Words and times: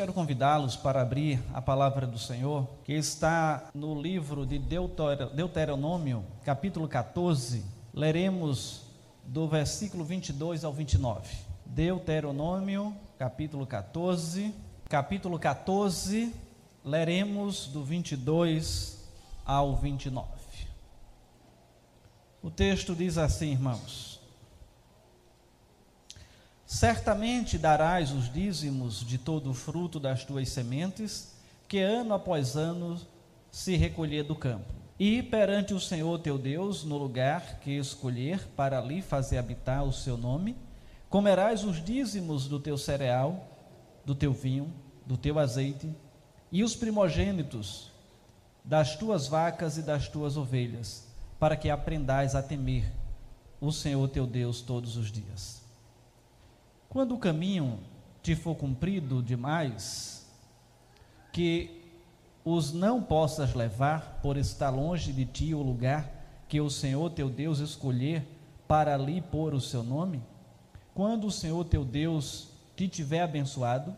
quero 0.00 0.14
convidá-los 0.14 0.76
para 0.76 1.02
abrir 1.02 1.38
a 1.52 1.60
palavra 1.60 2.06
do 2.06 2.18
Senhor, 2.18 2.66
que 2.84 2.94
está 2.94 3.68
no 3.74 4.00
livro 4.00 4.46
de 4.46 4.58
Deuteronômio, 4.58 6.24
capítulo 6.42 6.88
14. 6.88 7.62
Leremos 7.92 8.80
do 9.26 9.46
versículo 9.46 10.02
22 10.02 10.64
ao 10.64 10.72
29. 10.72 11.28
Deuteronômio, 11.66 12.96
capítulo 13.18 13.66
14. 13.66 14.54
Capítulo 14.88 15.38
14, 15.38 16.34
leremos 16.82 17.66
do 17.66 17.84
22 17.84 19.06
ao 19.44 19.76
29. 19.76 20.26
O 22.42 22.50
texto 22.50 22.94
diz 22.94 23.18
assim, 23.18 23.50
irmãos: 23.50 24.09
Certamente 26.72 27.58
darás 27.58 28.12
os 28.12 28.32
dízimos 28.32 29.04
de 29.04 29.18
todo 29.18 29.50
o 29.50 29.54
fruto 29.54 29.98
das 29.98 30.24
tuas 30.24 30.50
sementes, 30.50 31.34
que 31.66 31.80
ano 31.80 32.14
após 32.14 32.56
ano 32.56 32.96
se 33.50 33.74
recolher 33.74 34.22
do 34.22 34.36
campo. 34.36 34.72
E 34.96 35.20
perante 35.20 35.74
o 35.74 35.80
Senhor 35.80 36.16
teu 36.20 36.38
Deus, 36.38 36.84
no 36.84 36.96
lugar 36.96 37.58
que 37.58 37.76
escolher 37.76 38.46
para 38.54 38.78
ali 38.78 39.02
fazer 39.02 39.38
habitar 39.38 39.82
o 39.82 39.92
seu 39.92 40.16
nome, 40.16 40.56
comerás 41.08 41.64
os 41.64 41.84
dízimos 41.84 42.46
do 42.46 42.60
teu 42.60 42.78
cereal, 42.78 43.48
do 44.04 44.14
teu 44.14 44.32
vinho, 44.32 44.72
do 45.04 45.16
teu 45.16 45.40
azeite, 45.40 45.92
e 46.52 46.62
os 46.62 46.76
primogênitos 46.76 47.90
das 48.64 48.94
tuas 48.94 49.26
vacas 49.26 49.76
e 49.76 49.82
das 49.82 50.08
tuas 50.08 50.36
ovelhas, 50.36 51.08
para 51.36 51.56
que 51.56 51.68
aprendais 51.68 52.36
a 52.36 52.42
temer 52.44 52.92
o 53.60 53.72
Senhor 53.72 54.08
teu 54.08 54.24
Deus 54.24 54.60
todos 54.60 54.96
os 54.96 55.10
dias. 55.10 55.68
Quando 56.90 57.14
o 57.14 57.18
caminho 57.18 57.78
te 58.20 58.34
for 58.34 58.56
cumprido 58.56 59.22
demais, 59.22 60.26
que 61.32 61.88
os 62.44 62.72
não 62.72 63.00
possas 63.00 63.54
levar 63.54 64.18
por 64.20 64.36
estar 64.36 64.70
longe 64.70 65.12
de 65.12 65.24
ti 65.24 65.54
o 65.54 65.62
lugar 65.62 66.10
que 66.48 66.60
o 66.60 66.68
Senhor 66.68 67.08
teu 67.10 67.30
Deus 67.30 67.60
escolher 67.60 68.26
para 68.66 68.92
ali 68.92 69.20
pôr 69.20 69.54
o 69.54 69.60
seu 69.60 69.84
nome, 69.84 70.20
quando 70.92 71.28
o 71.28 71.30
Senhor 71.30 71.64
teu 71.64 71.84
Deus 71.84 72.48
te 72.74 72.88
tiver 72.88 73.22
abençoado, 73.22 73.96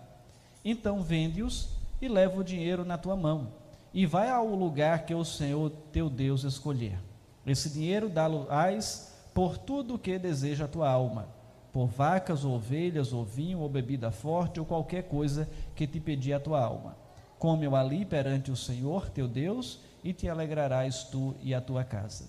então 0.62 1.02
vende-os 1.02 1.70
e 1.98 2.08
leva 2.08 2.40
o 2.40 2.44
dinheiro 2.44 2.84
na 2.84 2.98
tua 2.98 3.16
mão 3.16 3.54
e 3.94 4.04
vai 4.04 4.28
ao 4.28 4.54
lugar 4.54 5.06
que 5.06 5.14
o 5.14 5.24
Senhor 5.24 5.72
teu 5.90 6.10
Deus 6.10 6.44
escolher. 6.44 6.98
Esse 7.46 7.70
dinheiro 7.70 8.10
dá-lo-ás 8.10 9.16
por 9.32 9.56
tudo 9.56 9.94
o 9.94 9.98
que 9.98 10.18
deseja 10.18 10.66
a 10.66 10.68
tua 10.68 10.90
alma 10.90 11.40
por 11.72 11.86
vacas 11.86 12.44
ou 12.44 12.54
ovelhas, 12.54 13.12
ou 13.12 13.24
vinho, 13.24 13.60
ou 13.60 13.68
bebida 13.68 14.10
forte, 14.10 14.60
ou 14.60 14.66
qualquer 14.66 15.04
coisa 15.04 15.48
que 15.74 15.86
te 15.86 15.98
pedir 15.98 16.34
a 16.34 16.40
tua 16.40 16.62
alma. 16.62 16.96
Come-o 17.38 17.74
ali 17.74 18.04
perante 18.04 18.50
o 18.50 18.56
Senhor 18.56 19.08
teu 19.08 19.26
Deus, 19.26 19.80
e 20.04 20.12
te 20.12 20.28
alegrarás 20.28 21.04
tu 21.04 21.34
e 21.40 21.54
a 21.54 21.60
tua 21.60 21.84
casa. 21.84 22.26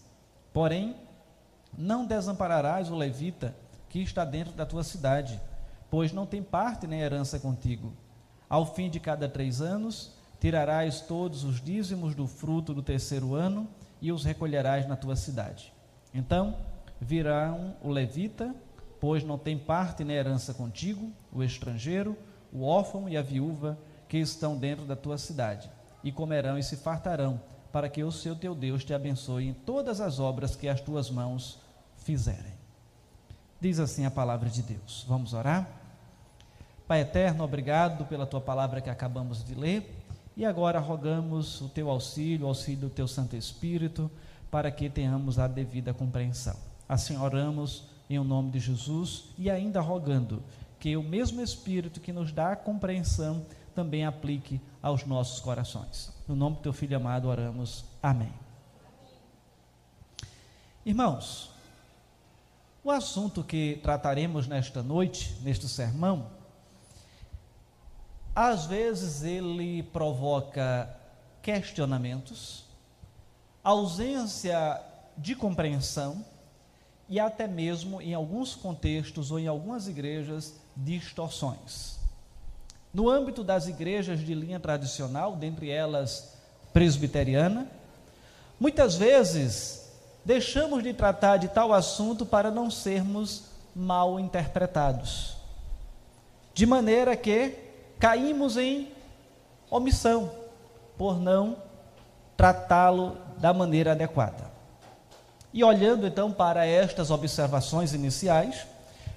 Porém, 0.53 0.95
não 1.77 2.05
desampararás 2.05 2.89
o 2.91 2.95
levita 2.95 3.55
que 3.89 3.99
está 3.99 4.23
dentro 4.23 4.53
da 4.53 4.65
tua 4.65 4.83
cidade, 4.83 5.39
pois 5.89 6.13
não 6.13 6.25
tem 6.25 6.41
parte 6.41 6.87
nem 6.87 7.01
herança 7.01 7.39
contigo. 7.39 7.93
Ao 8.47 8.65
fim 8.65 8.89
de 8.89 8.99
cada 8.99 9.27
três 9.27 9.61
anos, 9.61 10.13
tirarás 10.39 11.01
todos 11.01 11.43
os 11.43 11.59
dízimos 11.61 12.13
do 12.13 12.27
fruto 12.27 12.73
do 12.73 12.83
terceiro 12.83 13.33
ano 13.33 13.67
e 14.01 14.11
os 14.11 14.23
recolherás 14.23 14.87
na 14.87 14.95
tua 14.95 15.15
cidade. 15.15 15.73
Então 16.13 16.55
virão 17.01 17.75
o 17.81 17.89
levita 17.89 18.53
pois 19.03 19.21
não 19.21 19.37
tem 19.37 19.57
parte 19.57 20.01
nem 20.01 20.15
herança 20.15 20.53
contigo, 20.53 21.11
o 21.29 21.43
estrangeiro, 21.43 22.15
o 22.53 22.63
órfão 22.63 23.09
e 23.09 23.17
a 23.17 23.21
viúva 23.21 23.77
que 24.07 24.17
estão 24.17 24.57
dentro 24.57 24.85
da 24.85 24.95
tua 24.95 25.17
cidade, 25.17 25.69
e 26.01 26.09
comerão 26.09 26.57
e 26.57 26.63
se 26.63 26.77
fartarão, 26.77 27.37
para 27.69 27.89
que 27.89 28.01
o 28.01 28.13
seu 28.13 28.33
teu 28.33 28.55
Deus 28.55 28.85
te 28.85 28.93
abençoe 28.93 29.49
em 29.49 29.53
todas 29.53 29.99
as 29.99 30.19
obras 30.19 30.55
que 30.55 30.69
as 30.69 30.79
tuas 30.79 31.09
mãos 31.09 31.59
fizerem. 31.97 32.53
Diz 33.59 33.77
assim 33.77 34.05
a 34.05 34.09
palavra 34.09 34.49
de 34.49 34.63
Deus. 34.63 35.03
Vamos 35.05 35.33
orar? 35.33 35.67
Pai 36.87 37.01
eterno, 37.01 37.43
obrigado 37.43 38.05
pela 38.05 38.25
tua 38.25 38.39
palavra 38.39 38.79
que 38.79 38.89
acabamos 38.89 39.43
de 39.43 39.53
ler, 39.53 40.01
e 40.37 40.45
agora 40.45 40.79
rogamos 40.79 41.59
o 41.59 41.67
teu 41.67 41.89
auxílio, 41.89 42.45
o 42.45 42.47
auxílio 42.47 42.87
do 42.87 42.89
teu 42.89 43.09
Santo 43.09 43.35
Espírito, 43.35 44.09
para 44.49 44.71
que 44.71 44.89
tenhamos 44.89 45.39
a 45.39 45.45
devida 45.45 45.93
compreensão. 45.93 46.55
Assim 46.87 47.17
oramos 47.17 47.91
em 48.09 48.19
o 48.19 48.23
nome 48.23 48.51
de 48.51 48.59
Jesus 48.59 49.25
e 49.37 49.49
ainda 49.49 49.81
rogando 49.81 50.43
que 50.79 50.97
o 50.97 51.03
mesmo 51.03 51.41
Espírito 51.41 51.99
que 51.99 52.11
nos 52.11 52.31
dá 52.31 52.51
a 52.51 52.55
compreensão 52.55 53.45
também 53.73 54.05
aplique 54.05 54.59
aos 54.81 55.05
nossos 55.05 55.39
corações. 55.39 56.11
No 56.27 56.35
nome 56.35 56.57
do 56.57 56.61
teu 56.61 56.73
filho 56.73 56.97
amado 56.97 57.27
oramos. 57.27 57.85
Amém. 58.01 58.33
Irmãos, 60.85 61.49
o 62.83 62.91
assunto 62.91 63.43
que 63.43 63.79
trataremos 63.81 64.45
nesta 64.45 64.83
noite, 64.83 65.37
neste 65.41 65.69
sermão, 65.69 66.27
às 68.35 68.65
vezes 68.65 69.23
ele 69.23 69.83
provoca 69.83 70.93
questionamentos, 71.41 72.65
ausência 73.63 74.81
de 75.17 75.35
compreensão 75.35 76.25
e 77.09 77.19
até 77.19 77.47
mesmo, 77.47 78.01
em 78.01 78.13
alguns 78.13 78.55
contextos 78.55 79.31
ou 79.31 79.39
em 79.39 79.47
algumas 79.47 79.87
igrejas, 79.87 80.53
distorções. 80.75 81.97
No 82.93 83.09
âmbito 83.09 83.43
das 83.43 83.67
igrejas 83.67 84.19
de 84.19 84.33
linha 84.33 84.59
tradicional, 84.59 85.35
dentre 85.35 85.69
elas 85.69 86.33
presbiteriana, 86.71 87.67
muitas 88.59 88.95
vezes 88.95 89.91
deixamos 90.23 90.83
de 90.83 90.93
tratar 90.93 91.37
de 91.37 91.47
tal 91.47 91.73
assunto 91.73 92.25
para 92.25 92.49
não 92.49 92.69
sermos 92.69 93.45
mal 93.75 94.19
interpretados. 94.19 95.35
De 96.53 96.65
maneira 96.65 97.15
que 97.15 97.57
caímos 97.99 98.57
em 98.57 98.91
omissão 99.69 100.31
por 100.97 101.19
não 101.19 101.57
tratá-lo 102.37 103.17
da 103.37 103.53
maneira 103.53 103.93
adequada. 103.93 104.52
E 105.53 105.63
olhando 105.63 106.07
então 106.07 106.31
para 106.31 106.65
estas 106.65 107.11
observações 107.11 107.93
iniciais, 107.93 108.65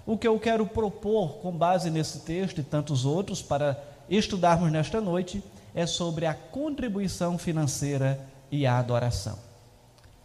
o 0.04 0.18
que 0.18 0.28
eu 0.28 0.38
quero 0.38 0.66
propor 0.66 1.38
com 1.38 1.50
base 1.50 1.90
nesse 1.90 2.20
texto 2.20 2.60
e 2.60 2.64
tantos 2.64 3.06
outros 3.06 3.40
para 3.40 3.82
estudarmos 4.08 4.70
nesta 4.70 5.00
noite 5.00 5.42
é 5.74 5.86
sobre 5.86 6.26
a 6.26 6.34
contribuição 6.34 7.38
financeira 7.38 8.20
e 8.50 8.66
a 8.66 8.78
adoração. 8.78 9.38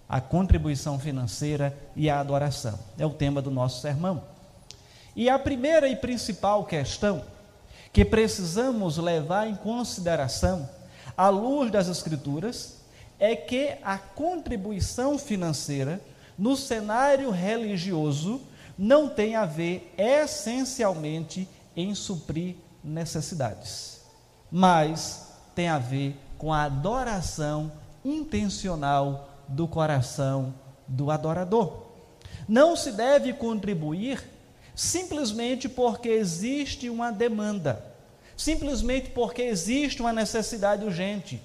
A 0.07 0.19
contribuição 0.19 0.99
financeira 0.99 1.77
e 1.95 2.09
a 2.09 2.19
adoração 2.19 2.77
é 2.99 3.05
o 3.05 3.11
tema 3.11 3.41
do 3.41 3.49
nosso 3.49 3.81
sermão. 3.81 4.21
E 5.15 5.29
a 5.29 5.39
primeira 5.39 5.87
e 5.87 5.95
principal 5.95 6.65
questão 6.65 7.23
que 7.93 8.03
precisamos 8.03 8.97
levar 8.97 9.47
em 9.47 9.55
consideração, 9.55 10.69
à 11.15 11.29
luz 11.29 11.71
das 11.71 11.87
Escrituras, 11.87 12.80
é 13.21 13.35
que 13.35 13.75
a 13.83 13.99
contribuição 13.99 15.15
financeira 15.15 16.01
no 16.35 16.57
cenário 16.57 17.29
religioso 17.29 18.41
não 18.75 19.07
tem 19.07 19.35
a 19.35 19.45
ver 19.45 19.93
essencialmente 19.95 21.47
em 21.77 21.93
suprir 21.93 22.55
necessidades, 22.83 24.01
mas 24.51 25.27
tem 25.53 25.69
a 25.69 25.77
ver 25.77 26.17
com 26.35 26.51
a 26.51 26.63
adoração 26.63 27.71
intencional 28.03 29.29
do 29.47 29.67
coração 29.67 30.51
do 30.87 31.11
adorador. 31.11 31.83
Não 32.47 32.75
se 32.75 32.91
deve 32.91 33.33
contribuir 33.33 34.27
simplesmente 34.73 35.69
porque 35.69 36.09
existe 36.09 36.89
uma 36.89 37.11
demanda, 37.11 37.85
simplesmente 38.35 39.11
porque 39.11 39.43
existe 39.43 40.01
uma 40.01 40.11
necessidade 40.11 40.83
urgente 40.83 41.39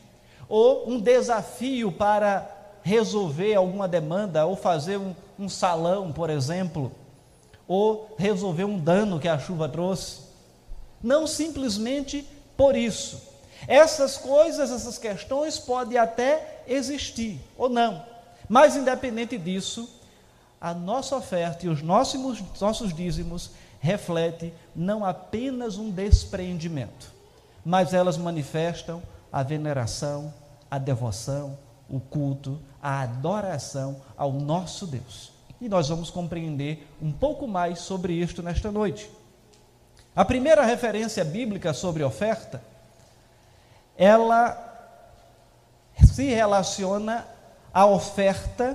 ou 0.49 0.89
um 0.89 1.01
desafio 1.01 1.91
para 1.91 2.51
resolver 2.83 3.55
alguma 3.55 3.89
demanda, 3.89 4.47
ou 4.47 4.57
fazer 4.57 4.97
um, 4.97 5.15
um 5.39 5.49
salão, 5.49 6.13
por 6.13 6.31
exemplo, 6.31 6.93
ou 7.67 8.15
resolver 8.17 8.65
um 8.65 8.79
dano 8.79 9.19
que 9.19 9.29
a 9.29 9.39
chuva 9.39 9.69
trouxe. 9.69 10.21
Não 11.03 11.27
simplesmente 11.27 12.27
por 12.57 12.77
isso. 12.77 13.21
Essas 13.67 14.17
coisas, 14.17 14.71
essas 14.71 14.99
questões 14.99 15.59
podem 15.59 15.99
até 15.99 16.63
existir 16.69 17.41
ou 17.57 17.69
não, 17.69 18.05
mas 18.49 18.77
independente 18.77 19.37
disso, 19.37 19.89
a 20.61 20.73
nossa 20.73 21.17
oferta 21.17 21.67
e 21.67 21.69
os 21.69 21.83
nossos, 21.83 22.43
nossos 22.61 22.95
dízimos 22.95 23.51
refletem 23.81 24.53
não 24.75 25.05
apenas 25.05 25.77
um 25.77 25.91
despreendimento, 25.91 27.13
mas 27.65 27.93
elas 27.93 28.17
manifestam 28.17 29.03
a 29.37 29.43
veneração, 29.43 30.33
a 30.71 30.79
devoção, 30.79 31.59
o 31.91 32.01
culto, 32.01 32.59
a 32.83 33.03
adoração 33.03 34.01
ao 34.17 34.33
nosso 34.33 34.87
Deus. 34.87 35.31
E 35.61 35.69
nós 35.69 35.91
vamos 35.91 36.09
compreender 36.09 36.89
um 37.03 37.13
pouco 37.13 37.47
mais 37.47 37.81
sobre 37.81 38.15
isto 38.15 38.43
nesta 38.43 38.73
noite. 38.73 39.11
A 40.15 40.25
primeira 40.25 40.65
referência 40.65 41.23
bíblica 41.23 41.75
sobre 41.75 42.03
oferta 42.03 42.63
ela 43.95 44.57
se 46.03 46.31
relaciona 46.31 47.27
à 47.75 47.85
oferta 47.85 48.75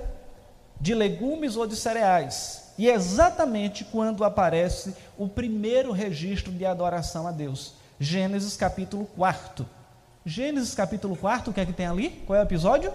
de 0.80 0.94
legumes 0.94 1.56
ou 1.56 1.66
de 1.66 1.76
cereais. 1.76 2.72
E 2.78 2.88
é 2.88 2.94
exatamente 2.94 3.84
quando 3.84 4.24
aparece 4.24 4.96
o 5.18 5.28
primeiro 5.28 5.92
registro 5.92 6.52
de 6.52 6.68
adoração 6.68 7.26
a 7.26 7.32
Deus. 7.32 7.74
Gênesis 8.00 8.56
capítulo 8.56 9.08
4. 9.16 9.81
Gênesis 10.24 10.76
capítulo 10.76 11.16
4, 11.16 11.50
o 11.50 11.54
que 11.54 11.60
é 11.60 11.66
que 11.66 11.74
tem 11.74 11.88
ali? 11.88 12.10
Qual 12.28 12.38
é 12.38 12.42
o 12.42 12.46
episódio? 12.46 12.94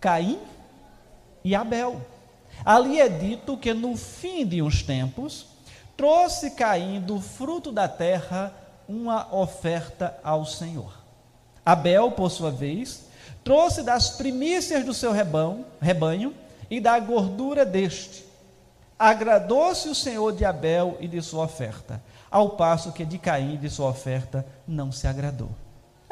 Caim 0.00 0.38
e 1.42 1.52
Abel. 1.52 2.00
Ali 2.64 3.00
é 3.00 3.08
dito 3.08 3.56
que 3.56 3.74
no 3.74 3.96
fim 3.96 4.46
de 4.46 4.62
uns 4.62 4.84
tempos, 4.84 5.46
trouxe 5.96 6.52
Caim 6.52 7.00
do 7.00 7.20
fruto 7.20 7.72
da 7.72 7.88
terra 7.88 8.52
uma 8.88 9.34
oferta 9.34 10.16
ao 10.22 10.46
Senhor. 10.46 10.94
Abel, 11.66 12.12
por 12.12 12.30
sua 12.30 12.52
vez, 12.52 13.06
trouxe 13.42 13.82
das 13.82 14.10
primícias 14.10 14.84
do 14.84 14.94
seu 14.94 15.10
rebanho, 15.10 15.64
rebanho 15.80 16.32
e 16.70 16.80
da 16.80 17.00
gordura 17.00 17.64
deste. 17.64 18.24
Agradou-se 18.96 19.88
o 19.88 19.94
Senhor 19.94 20.32
de 20.32 20.44
Abel 20.44 20.96
e 21.00 21.08
de 21.08 21.20
sua 21.20 21.46
oferta, 21.46 22.00
ao 22.30 22.50
passo 22.50 22.92
que 22.92 23.04
de 23.04 23.18
Caim 23.18 23.54
e 23.54 23.58
de 23.58 23.68
sua 23.68 23.88
oferta 23.88 24.46
não 24.68 24.92
se 24.92 25.08
agradou. 25.08 25.50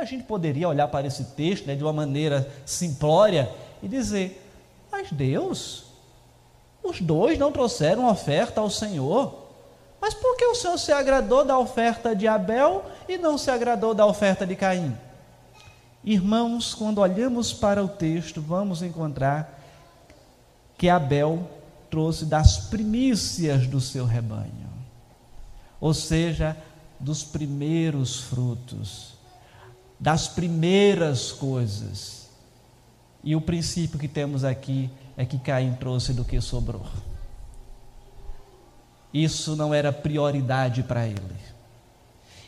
A 0.03 0.05
gente 0.05 0.25
poderia 0.25 0.69
olhar 0.69 0.89
para 0.89 1.07
esse 1.07 1.23
texto 1.23 1.65
né, 1.65 1.77
de 1.77 1.85
uma 1.85 1.93
maneira 1.93 2.51
simplória 2.67 3.49
e 3.81 3.87
dizer: 3.87 4.45
Mas 4.91 5.13
Deus, 5.13 5.85
os 6.83 7.01
dois 7.01 7.39
não 7.39 7.53
trouxeram 7.53 8.11
oferta 8.11 8.61
ao 8.61 8.69
Senhor. 8.69 9.33
Mas 10.01 10.13
por 10.13 10.37
que 10.37 10.45
o 10.45 10.57
Senhor 10.57 10.77
se 10.77 10.91
agradou 10.91 11.45
da 11.45 11.57
oferta 11.57 12.17
de 12.17 12.27
Abel 12.27 12.85
e 13.09 13.17
não 13.17 13.39
se 13.39 13.49
agradou 13.49 13.95
da 13.95 14.05
oferta 14.05 14.45
de 14.45 14.57
Caim? 14.57 14.93
Irmãos, 16.03 16.75
quando 16.75 16.99
olhamos 16.99 17.53
para 17.53 17.81
o 17.81 17.87
texto, 17.87 18.43
vamos 18.43 18.83
encontrar 18.83 19.57
que 20.77 20.89
Abel 20.89 21.49
trouxe 21.89 22.25
das 22.25 22.59
primícias 22.59 23.69
do 23.69 23.81
seu 23.81 24.05
rebanho, 24.05 24.69
ou 25.81 25.95
seja, 25.95 26.57
dos 26.99 27.23
primeiros 27.23 28.21
frutos, 28.23 29.22
das 30.03 30.27
primeiras 30.27 31.31
coisas. 31.31 32.29
E 33.23 33.37
o 33.37 33.41
princípio 33.41 34.01
que 34.01 34.09
temos 34.09 34.43
aqui 34.43 34.91
é 35.17 35.25
que 35.25 35.39
Caim 35.39 35.75
trouxe 35.75 36.13
do 36.13 36.25
que 36.25 36.41
sobrou. 36.41 36.85
Isso 39.15 39.55
não 39.55 39.73
era 39.73 39.93
prioridade 39.93 40.83
para 40.83 41.07
ele. 41.07 41.37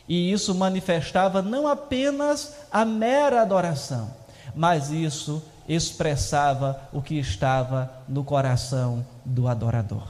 E 0.05 0.33
isso 0.33 0.53
manifestava 0.53 1.41
não 1.41 1.65
apenas 1.65 2.53
a 2.69 2.83
mera 2.83 3.41
adoração, 3.41 4.13
mas 4.53 4.91
isso 4.91 5.41
expressava 5.65 6.89
o 6.91 7.01
que 7.01 7.17
estava 7.17 7.89
no 8.05 8.25
coração 8.25 9.05
do 9.23 9.47
adorador. 9.47 10.05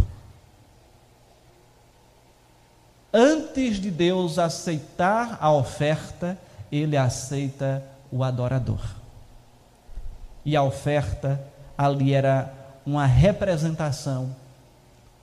Antes 3.14 3.80
de 3.80 3.92
Deus 3.92 4.40
aceitar 4.40 5.38
a 5.40 5.52
oferta, 5.54 6.38
ele 6.72 6.98
aceita 6.98 7.84
o 8.12 8.24
adorador. 8.24 8.82
E 10.44 10.56
a 10.56 10.64
oferta 10.64 11.42
ali 11.78 12.14
era 12.14 12.54
uma 12.86 13.06
representação 13.06 14.36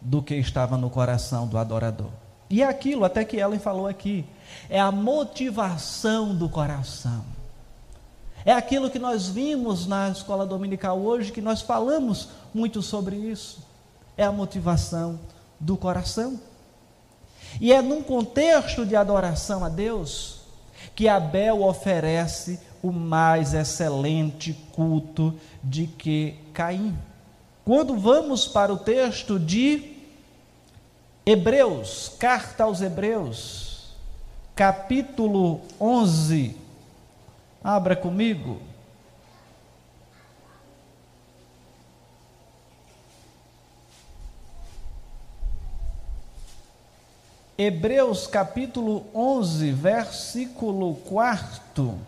do 0.00 0.20
que 0.20 0.34
estava 0.34 0.76
no 0.76 0.90
coração 0.90 1.46
do 1.46 1.56
adorador. 1.56 2.10
E 2.50 2.62
é 2.62 2.66
aquilo 2.66 3.04
até 3.04 3.24
que 3.24 3.36
Ellen 3.36 3.58
falou 3.58 3.86
aqui, 3.86 4.26
é 4.68 4.78
a 4.78 4.92
motivação 4.92 6.34
do 6.34 6.48
coração. 6.48 7.24
É 8.44 8.52
aquilo 8.52 8.90
que 8.90 8.98
nós 8.98 9.28
vimos 9.28 9.86
na 9.86 10.10
escola 10.10 10.44
dominical 10.44 10.98
hoje, 10.98 11.30
que 11.30 11.40
nós 11.40 11.62
falamos 11.62 12.28
muito 12.52 12.82
sobre 12.82 13.16
isso. 13.16 13.64
É 14.16 14.24
a 14.24 14.32
motivação 14.32 15.18
do 15.58 15.76
coração. 15.76 16.40
E 17.60 17.72
é 17.72 17.80
num 17.80 18.02
contexto 18.02 18.84
de 18.84 18.96
adoração 18.96 19.64
a 19.64 19.68
Deus 19.68 20.41
que 20.94 21.08
Abel 21.08 21.62
oferece 21.62 22.60
o 22.82 22.90
mais 22.90 23.54
excelente 23.54 24.52
culto 24.72 25.34
de 25.62 25.86
que 25.86 26.36
Caim. 26.52 26.96
Quando 27.64 27.96
vamos 27.96 28.46
para 28.46 28.72
o 28.72 28.78
texto 28.78 29.38
de 29.38 29.96
Hebreus, 31.24 32.12
carta 32.18 32.64
aos 32.64 32.82
Hebreus, 32.82 33.94
capítulo 34.56 35.60
11, 35.80 36.56
abra 37.62 37.94
comigo. 37.94 38.60
Hebreus 47.56 48.26
capítulo 48.26 49.06
11, 49.14 49.72
versículo 49.72 50.94
4. 50.94 51.98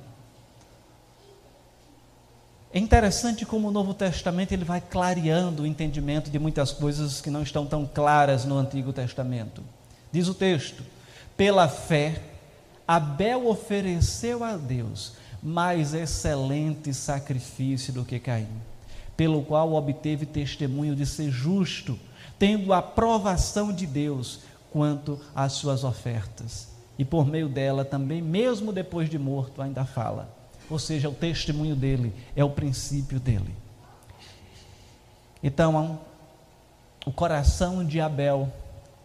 É 2.73 2.79
interessante 2.79 3.45
como 3.45 3.69
o 3.69 3.71
Novo 3.71 3.93
Testamento 3.93 4.53
ele 4.53 4.65
vai 4.65 4.81
clareando 4.81 5.63
o 5.63 5.67
entendimento 5.67 6.31
de 6.31 6.39
muitas 6.39 6.73
coisas 6.73 7.21
que 7.21 7.31
não 7.31 7.43
estão 7.43 7.67
tão 7.67 7.87
claras 7.87 8.45
no 8.45 8.57
Antigo 8.57 8.93
Testamento. 8.93 9.63
Diz 10.11 10.29
o 10.29 10.35
texto: 10.35 10.83
pela 11.37 11.69
fé, 11.69 12.21
Abel 12.89 13.47
ofereceu 13.47 14.43
a 14.43 14.57
Deus 14.57 15.13
mais 15.43 15.93
excelente 15.93 16.95
sacrifício 16.95 17.93
do 17.93 18.05
que 18.05 18.19
Caim, 18.19 18.49
pelo 19.15 19.43
qual 19.43 19.75
obteve 19.75 20.25
testemunho 20.25 20.97
de 20.97 21.05
ser 21.05 21.31
justo, 21.31 21.99
tendo 22.39 22.73
a 22.73 22.79
aprovação 22.79 23.73
de 23.73 23.87
Deus 23.87 24.41
quanto 24.75 25.19
às 25.35 25.53
suas 25.53 25.85
ofertas. 25.85 26.69
E 26.99 27.05
por 27.07 27.25
meio 27.25 27.49
dela 27.49 27.87
também, 27.87 28.21
mesmo 28.21 28.75
depois 28.75 29.09
de 29.09 29.19
morto, 29.19 29.63
ainda 29.63 29.87
fala 29.87 30.29
ou 30.69 30.79
seja, 30.79 31.09
o 31.09 31.15
testemunho 31.15 31.77
dele 31.77 32.15
é 32.35 32.43
o 32.43 32.51
princípio 32.51 33.21
dele. 33.21 33.55
Então, 35.43 36.01
o 37.05 37.13
coração 37.13 37.85
de 37.85 38.01
Abel 38.01 38.51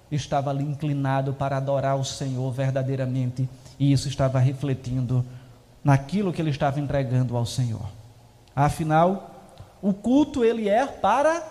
estava 0.09 0.49
ali 0.49 0.63
inclinado 0.63 1.33
para 1.33 1.57
adorar 1.57 1.97
o 1.97 2.05
Senhor 2.05 2.49
verdadeiramente, 2.51 3.47
e 3.77 3.91
isso 3.91 4.07
estava 4.07 4.39
refletindo 4.39 5.25
naquilo 5.83 6.31
que 6.31 6.41
ele 6.41 6.49
estava 6.49 6.79
entregando 6.79 7.35
ao 7.35 7.45
Senhor. 7.45 7.89
Afinal, 8.55 9.31
o 9.81 9.93
culto 9.93 10.43
ele 10.43 10.67
é 10.69 10.85
para 10.85 11.43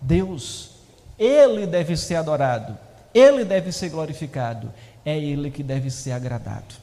Deus. 0.00 0.70
Ele 1.18 1.66
deve 1.66 1.96
ser 1.96 2.16
adorado, 2.16 2.76
ele 3.14 3.44
deve 3.44 3.72
ser 3.72 3.88
glorificado, 3.88 4.72
é 5.04 5.18
ele 5.18 5.50
que 5.50 5.62
deve 5.62 5.90
ser 5.90 6.12
agradado. 6.12 6.74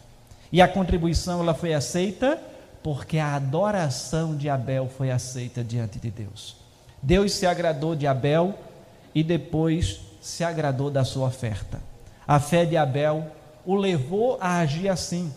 E 0.51 0.62
a 0.62 0.67
contribuição 0.67 1.41
ela 1.41 1.53
foi 1.53 1.74
aceita 1.74 2.39
porque 2.84 3.17
a 3.17 3.36
adoração 3.36 4.36
de 4.36 4.50
Abel 4.50 4.88
foi 4.88 5.12
aceita 5.12 5.63
diante 5.63 6.00
de 6.00 6.10
Deus. 6.10 6.55
Deus 7.01 7.34
se 7.34 7.46
agradou 7.46 7.96
de 7.96 8.07
Abel 8.07 8.57
e 9.13 9.24
depois 9.24 10.01
se 10.22 10.43
agradou 10.43 10.89
da 10.89 11.03
sua 11.03 11.27
oferta. 11.27 11.81
A 12.27 12.39
fé 12.39 12.65
de 12.65 12.77
Abel 12.77 13.27
o 13.65 13.75
levou 13.75 14.38
a 14.39 14.60
agir 14.60 14.89
assim. 14.89 15.34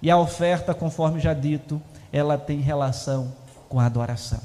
E 0.00 0.10
a 0.10 0.18
oferta, 0.18 0.74
conforme 0.74 1.20
já 1.20 1.32
dito, 1.32 1.80
ela 2.12 2.36
tem 2.36 2.60
relação 2.60 3.32
com 3.68 3.78
a 3.78 3.86
adoração. 3.86 4.40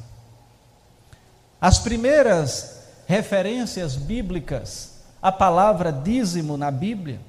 As 1.60 1.80
primeiras 1.80 2.84
referências 3.08 3.96
bíblicas 3.96 4.97
à 5.22 5.32
palavra 5.32 5.92
dízimo 5.92 6.58
na 6.58 6.72
Bíblia 6.72 7.20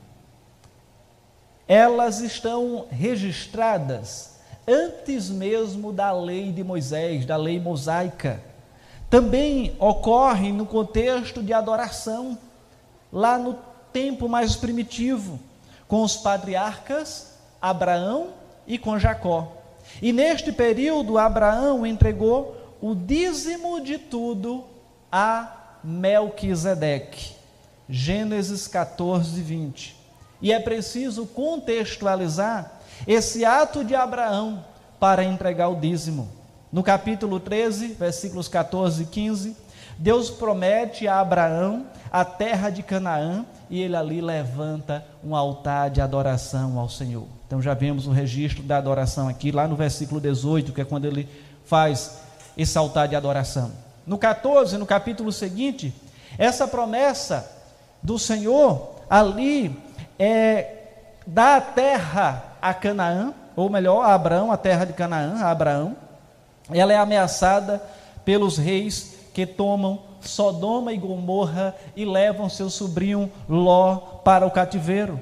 elas 1.69 2.21
estão 2.21 2.87
registradas 2.91 4.39
antes 4.67 5.29
mesmo 5.29 5.93
da 5.93 6.11
lei 6.11 6.51
de 6.51 6.65
Moisés, 6.65 7.27
da 7.27 7.37
lei 7.37 7.61
mosaica. 7.61 8.41
Também 9.11 9.77
ocorre 9.79 10.51
no 10.51 10.65
contexto 10.65 11.43
de 11.43 11.53
adoração, 11.53 12.39
lá 13.13 13.39
no 13.39 13.59
tempo 13.93 14.29
mais 14.29 14.57
primitivo, 14.57 15.39
com 15.87 16.03
os 16.03 16.17
patriarcas 16.17 17.35
Abraão 17.61 18.29
e 18.67 18.79
com 18.79 18.99
Jacó. 18.99 19.53
E 20.01 20.13
neste 20.13 20.53
período, 20.53 21.19
Abraão 21.19 21.87
entregou 21.87 22.57
o 22.81 22.95
dízimo 22.95 23.81
de 23.81 23.99
tudo 23.99 24.65
a 25.13 25.79
Melquisedeque. 25.83 27.38
Gênesis 27.89 28.69
14, 28.69 29.41
20. 29.41 29.97
E 30.41 30.53
é 30.53 30.61
preciso 30.61 31.27
contextualizar 31.27 32.73
esse 33.07 33.45
ato 33.45 33.85
de 33.85 33.95
Abraão 33.95 34.65
para 35.01 35.25
entregar 35.25 35.69
o 35.69 35.77
dízimo. 35.77 36.29
No 36.73 36.83
capítulo 36.83 37.41
13, 37.41 37.95
versículos 37.95 38.47
14 38.47 39.05
e 39.05 39.07
15, 39.07 39.57
Deus 39.97 40.31
promete 40.31 41.09
a 41.09 41.21
Abraão 41.21 41.87
a 42.11 42.25
terra 42.25 42.71
de 42.71 42.83
Canaã 42.83 43.45
e 43.69 43.81
ele 43.81 43.97
ali 43.97 44.21
levanta 44.21 45.05
um 45.25 45.35
altar 45.35 45.91
de 45.91 46.01
adoração 46.01 46.79
ao 46.79 46.89
Senhor. 46.89 47.27
Então 47.47 47.61
já 47.61 47.75
vemos 47.75 48.07
o 48.07 48.11
registro 48.11 48.63
da 48.63 48.79
adoração 48.79 49.29
aqui, 49.29 49.51
lá 49.51 49.67
no 49.67 49.77
versículo 49.77 50.21
18, 50.21 50.73
que 50.73 50.81
é 50.81 50.85
quando 50.85 51.07
ele 51.07 51.29
faz 51.65 52.19
esse 52.57 52.77
altar 52.77 53.09
de 53.09 53.17
adoração. 53.17 53.73
No 54.07 54.19
14, 54.19 54.79
no 54.79 54.87
capítulo 54.87 55.33
seguinte, 55.33 55.93
essa 56.39 56.67
promessa 56.67 57.58
do 58.03 58.19
Senhor 58.19 58.97
ali 59.09 59.77
é 60.19 60.75
dar 61.27 61.57
a 61.57 61.61
terra 61.61 62.45
a 62.61 62.75
Canaã, 62.75 63.33
ou 63.55 63.71
melhor, 63.71 64.03
a 64.03 64.15
Abraão, 64.15 64.51
a 64.51 64.57
terra 64.57 64.85
de 64.85 64.93
Canaã, 64.93 65.43
a 65.43 65.51
Abraão. 65.51 65.97
Ela 66.71 66.93
é 66.93 66.97
ameaçada 66.97 67.83
pelos 68.25 68.59
reis 68.59 69.17
que 69.33 69.47
tomam 69.47 70.01
Sodoma 70.21 70.93
e 70.93 70.97
Gomorra 70.97 71.75
e 71.97 72.05
levam 72.05 72.49
seu 72.49 72.69
sobrinho 72.69 73.31
Ló 73.49 73.97
para 74.25 74.47
o 74.47 74.51
cativeiro. 74.51 75.21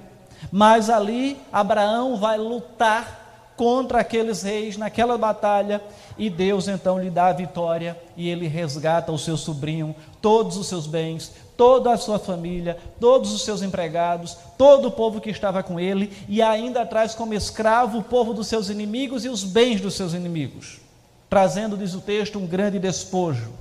Mas 0.51 0.91
ali 0.91 1.39
Abraão 1.53 2.17
vai 2.17 2.39
lutar 2.39 3.53
contra 3.57 4.01
aqueles 4.01 4.43
reis 4.43 4.77
naquela 4.77 5.17
batalha 5.17 5.81
e 6.19 6.29
Deus 6.29 6.69
então 6.69 6.99
lhe 6.99 7.11
dá 7.11 7.29
a 7.29 7.33
vitória 7.33 7.99
e 8.17 8.29
ele 8.29 8.47
resgata 8.47 9.13
o 9.13 9.19
seu 9.19 9.37
sobrinho, 9.37 9.95
todos 10.21 10.57
os 10.57 10.67
seus 10.67 10.87
bens, 10.87 11.33
toda 11.57 11.93
a 11.93 11.97
sua 11.97 12.19
família, 12.19 12.77
todos 13.01 13.33
os 13.33 13.43
seus 13.43 13.63
empregados, 13.63 14.37
todo 14.59 14.89
o 14.89 14.91
povo 14.91 15.21
que 15.21 15.31
estava 15.31 15.63
com 15.63 15.81
ele 15.81 16.13
e 16.29 16.43
ainda 16.43 16.85
traz 16.85 17.15
como 17.15 17.35
escravo 17.35 17.99
o 17.99 18.03
povo 18.03 18.35
dos 18.35 18.47
seus 18.47 18.69
inimigos 18.69 19.25
e 19.25 19.29
os 19.29 19.43
bens 19.43 19.81
dos 19.81 19.95
seus 19.95 20.13
inimigos, 20.13 20.81
trazendo, 21.29 21.77
diz 21.77 21.95
o 21.95 22.01
texto, 22.01 22.39
um 22.39 22.47
grande 22.47 22.79
despojo. 22.79 23.53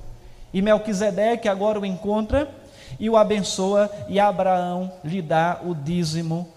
E 0.52 0.62
Melquisedeque 0.62 1.48
agora 1.48 1.80
o 1.80 1.86
encontra 1.86 2.50
e 2.98 3.10
o 3.10 3.16
abençoa 3.16 3.90
e 4.08 4.20
Abraão 4.20 4.92
lhe 5.02 5.20
dá 5.20 5.60
o 5.64 5.74
dízimo 5.74 6.48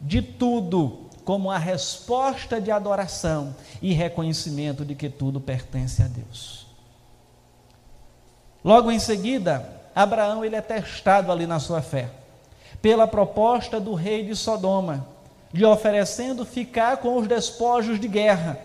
de 0.00 0.22
tudo, 0.22 1.08
como 1.24 1.50
a 1.50 1.58
resposta 1.58 2.60
de 2.60 2.70
adoração 2.70 3.54
e 3.82 3.92
reconhecimento 3.92 4.84
de 4.84 4.94
que 4.94 5.08
tudo 5.08 5.40
pertence 5.40 6.02
a 6.02 6.06
Deus. 6.06 6.66
Logo 8.64 8.90
em 8.90 8.98
seguida, 8.98 9.77
Abraão 9.98 10.44
ele 10.44 10.54
é 10.54 10.60
testado 10.60 11.32
ali 11.32 11.44
na 11.44 11.58
sua 11.58 11.82
fé, 11.82 12.08
pela 12.80 13.04
proposta 13.08 13.80
do 13.80 13.94
rei 13.94 14.22
de 14.22 14.36
Sodoma, 14.36 15.04
lhe 15.52 15.64
oferecendo 15.64 16.44
ficar 16.44 16.98
com 16.98 17.16
os 17.16 17.26
despojos 17.26 17.98
de 17.98 18.06
guerra. 18.06 18.60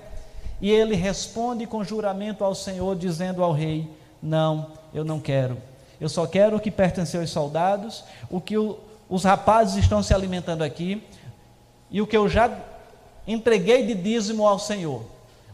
E 0.61 0.69
ele 0.69 0.93
responde 0.93 1.65
com 1.65 1.83
juramento 1.83 2.43
ao 2.43 2.53
Senhor, 2.53 2.95
dizendo 2.95 3.43
ao 3.43 3.51
rei: 3.51 3.89
Não, 4.21 4.73
eu 4.93 5.03
não 5.03 5.19
quero. 5.19 5.57
Eu 5.99 6.07
só 6.07 6.27
quero 6.27 6.57
o 6.57 6.59
que 6.59 6.69
pertenceu 6.69 7.21
aos 7.21 7.31
soldados, 7.31 8.03
o 8.29 8.39
que 8.39 8.55
o, 8.55 8.77
os 9.09 9.23
rapazes 9.23 9.77
estão 9.77 10.03
se 10.03 10.13
alimentando 10.13 10.63
aqui, 10.63 11.03
e 11.89 11.99
o 11.99 12.05
que 12.05 12.15
eu 12.15 12.29
já 12.29 12.55
entreguei 13.25 13.87
de 13.87 13.95
dízimo 13.95 14.47
ao 14.47 14.59
Senhor, 14.59 15.01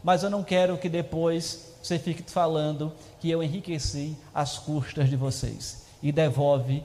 mas 0.03 0.23
eu 0.23 0.29
não 0.29 0.43
quero 0.43 0.77
que 0.77 0.89
depois 0.89 1.68
você 1.81 1.97
fique 1.97 2.23
falando 2.29 2.93
que 3.19 3.29
eu 3.29 3.41
enriqueci 3.41 4.15
às 4.33 4.57
custas 4.57 5.09
de 5.09 5.15
vocês 5.15 5.85
e 6.01 6.11
devolve 6.11 6.83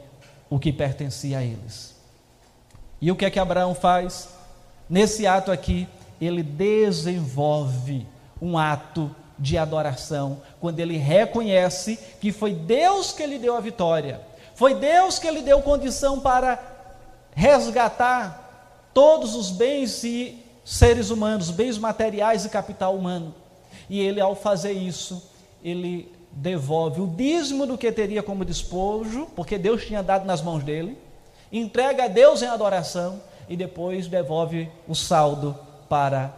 o 0.49 0.59
que 0.59 0.73
pertencia 0.73 1.39
a 1.39 1.43
eles. 1.43 1.95
E 3.01 3.11
o 3.11 3.17
que 3.17 3.25
é 3.25 3.31
que 3.31 3.39
Abraão 3.39 3.75
faz? 3.75 4.29
Nesse 4.89 5.27
ato 5.27 5.51
aqui, 5.51 5.89
ele 6.21 6.43
desenvolve 6.43 8.07
um 8.41 8.57
ato 8.57 9.15
de 9.39 9.59
adoração, 9.59 10.41
quando 10.61 10.79
ele 10.79 10.97
reconhece 10.97 11.99
que 12.21 12.31
foi 12.31 12.55
Deus 12.55 13.13
que 13.13 13.27
lhe 13.27 13.39
deu 13.39 13.57
a 13.57 13.61
vitória, 13.61 14.21
foi 14.55 14.75
Deus 14.75 15.19
que 15.19 15.31
lhe 15.31 15.43
deu 15.43 15.61
condição 15.61 16.21
para 16.21 16.63
resgatar 17.35 18.91
todos 18.95 19.35
os 19.35 19.51
bens 19.51 20.05
e 20.05 20.41
seres 20.65 21.11
humanos, 21.11 21.51
bens 21.51 21.77
materiais 21.77 22.45
e 22.45 22.49
capital 22.49 22.95
humano. 22.95 23.35
E 23.89 24.01
ele, 24.01 24.21
ao 24.21 24.35
fazer 24.35 24.73
isso, 24.73 25.23
ele 25.63 26.13
devolve 26.31 27.01
o 27.01 27.07
dízimo 27.07 27.67
do 27.67 27.79
que 27.79 27.91
teria 27.93 28.23
como 28.23 28.45
despojo, 28.45 29.29
porque 29.37 29.57
Deus 29.57 29.85
tinha 29.85 30.03
dado 30.03 30.27
nas 30.27 30.43
mãos 30.43 30.65
dele, 30.65 30.99
entrega 31.53 32.05
a 32.05 32.09
Deus 32.09 32.43
em 32.43 32.47
adoração 32.47 33.21
e 33.49 33.57
depois 33.57 34.07
devolve 34.07 34.69
o 34.89 34.95
saldo 34.95 35.57
para 35.89 36.35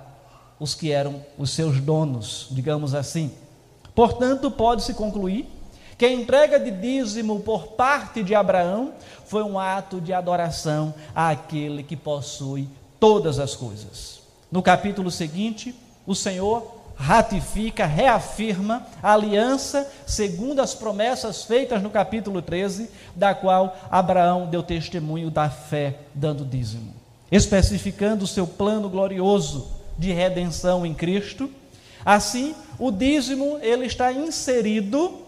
os 0.58 0.74
que 0.74 0.90
eram 0.90 1.24
os 1.38 1.50
seus 1.50 1.80
donos, 1.80 2.48
digamos 2.50 2.94
assim. 2.94 3.32
Portanto, 3.94 4.50
pode-se 4.50 4.92
concluir 4.92 5.48
que 5.96 6.04
a 6.04 6.12
entrega 6.12 6.60
de 6.60 6.70
dízimo 6.70 7.40
por 7.40 7.68
parte 7.68 8.22
de 8.22 8.34
Abraão 8.34 8.92
foi 9.24 9.42
um 9.42 9.58
ato 9.58 10.00
de 10.00 10.12
adoração 10.12 10.94
àquele 11.14 11.82
que 11.82 11.96
possui 11.96 12.68
todas 13.00 13.38
as 13.38 13.54
coisas. 13.54 14.20
No 14.52 14.62
capítulo 14.62 15.10
seguinte, 15.10 15.74
o 16.06 16.14
Senhor 16.14 16.75
ratifica, 16.96 17.84
reafirma 17.84 18.86
a 19.02 19.12
aliança 19.12 19.86
segundo 20.06 20.60
as 20.60 20.74
promessas 20.74 21.44
feitas 21.44 21.82
no 21.82 21.90
capítulo 21.90 22.40
13, 22.40 22.90
da 23.14 23.34
qual 23.34 23.76
Abraão 23.90 24.46
deu 24.46 24.62
testemunho 24.62 25.30
da 25.30 25.50
fé, 25.50 25.98
dando 26.14 26.44
dízimo, 26.44 26.94
especificando 27.30 28.24
o 28.24 28.28
seu 28.28 28.46
plano 28.46 28.88
glorioso 28.88 29.68
de 29.98 30.10
redenção 30.12 30.86
em 30.86 30.94
Cristo. 30.94 31.50
Assim, 32.04 32.54
o 32.78 32.90
dízimo 32.90 33.58
ele 33.60 33.84
está 33.84 34.12
inserido 34.12 35.22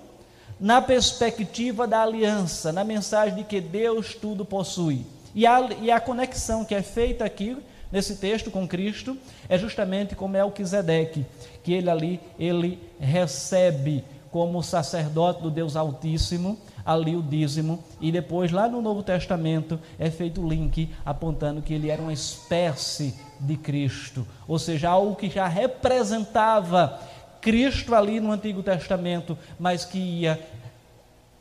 na 0.58 0.80
perspectiva 0.80 1.86
da 1.86 2.02
aliança, 2.02 2.72
na 2.72 2.82
mensagem 2.82 3.36
de 3.36 3.44
que 3.44 3.60
Deus 3.60 4.14
tudo 4.14 4.44
possui. 4.44 5.04
E 5.34 5.46
a, 5.46 5.68
e 5.80 5.90
a 5.90 6.00
conexão 6.00 6.64
que 6.64 6.74
é 6.74 6.82
feita 6.82 7.24
aqui 7.24 7.56
nesse 7.90 8.16
texto 8.16 8.50
com 8.50 8.66
Cristo 8.66 9.16
é 9.48 9.58
justamente 9.58 10.14
como 10.14 10.36
é 10.36 10.44
o 10.44 10.50
Quisedeque, 10.50 11.24
que 11.62 11.72
ele 11.72 11.90
ali 11.90 12.20
ele 12.38 12.78
recebe 12.98 14.04
como 14.30 14.62
sacerdote 14.62 15.42
do 15.42 15.50
Deus 15.50 15.76
Altíssimo 15.76 16.58
ali 16.84 17.16
o 17.16 17.22
dízimo 17.22 17.82
e 18.00 18.10
depois 18.10 18.50
lá 18.50 18.66
no 18.66 18.80
Novo 18.80 19.02
Testamento 19.02 19.78
é 19.98 20.10
feito 20.10 20.40
o 20.40 20.48
link 20.48 20.88
apontando 21.04 21.60
que 21.60 21.74
ele 21.74 21.90
era 21.90 22.00
uma 22.00 22.12
espécie 22.12 23.14
de 23.38 23.56
Cristo, 23.56 24.26
ou 24.46 24.58
seja, 24.58 24.88
algo 24.88 25.14
que 25.14 25.28
já 25.28 25.46
representava 25.46 26.98
Cristo 27.40 27.94
ali 27.94 28.20
no 28.20 28.32
Antigo 28.32 28.62
Testamento, 28.62 29.38
mas 29.58 29.84
que 29.84 29.98
ia 29.98 30.40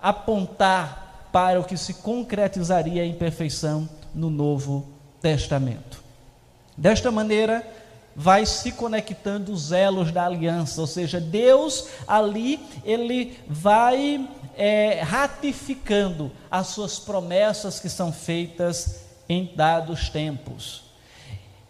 apontar 0.01 1.29
para 1.31 1.59
o 1.59 1.63
que 1.63 1.77
se 1.77 1.95
concretizaria 1.95 3.05
em 3.05 3.13
perfeição 3.13 3.89
no 4.13 4.29
Novo 4.29 4.85
Testamento. 5.21 6.06
Desta 6.77 7.12
maneira, 7.12 7.65
vai 8.15 8.46
se 8.46 8.72
conectando 8.72 9.51
os 9.51 9.72
elos 9.72 10.12
da 10.12 10.25
aliança, 10.25 10.81
ou 10.81 10.88
seja, 10.88 11.19
Deus 11.19 11.88
ali, 12.07 12.60
ele 12.84 13.38
vai 13.48 14.27
é, 14.55 15.01
ratificando 15.01 16.31
as 16.50 16.67
suas 16.67 16.98
promessas 16.98 17.79
que 17.79 17.89
são 17.89 18.12
feitas 18.12 19.01
em 19.29 19.53
dados 19.55 20.10
tempos. 20.10 20.84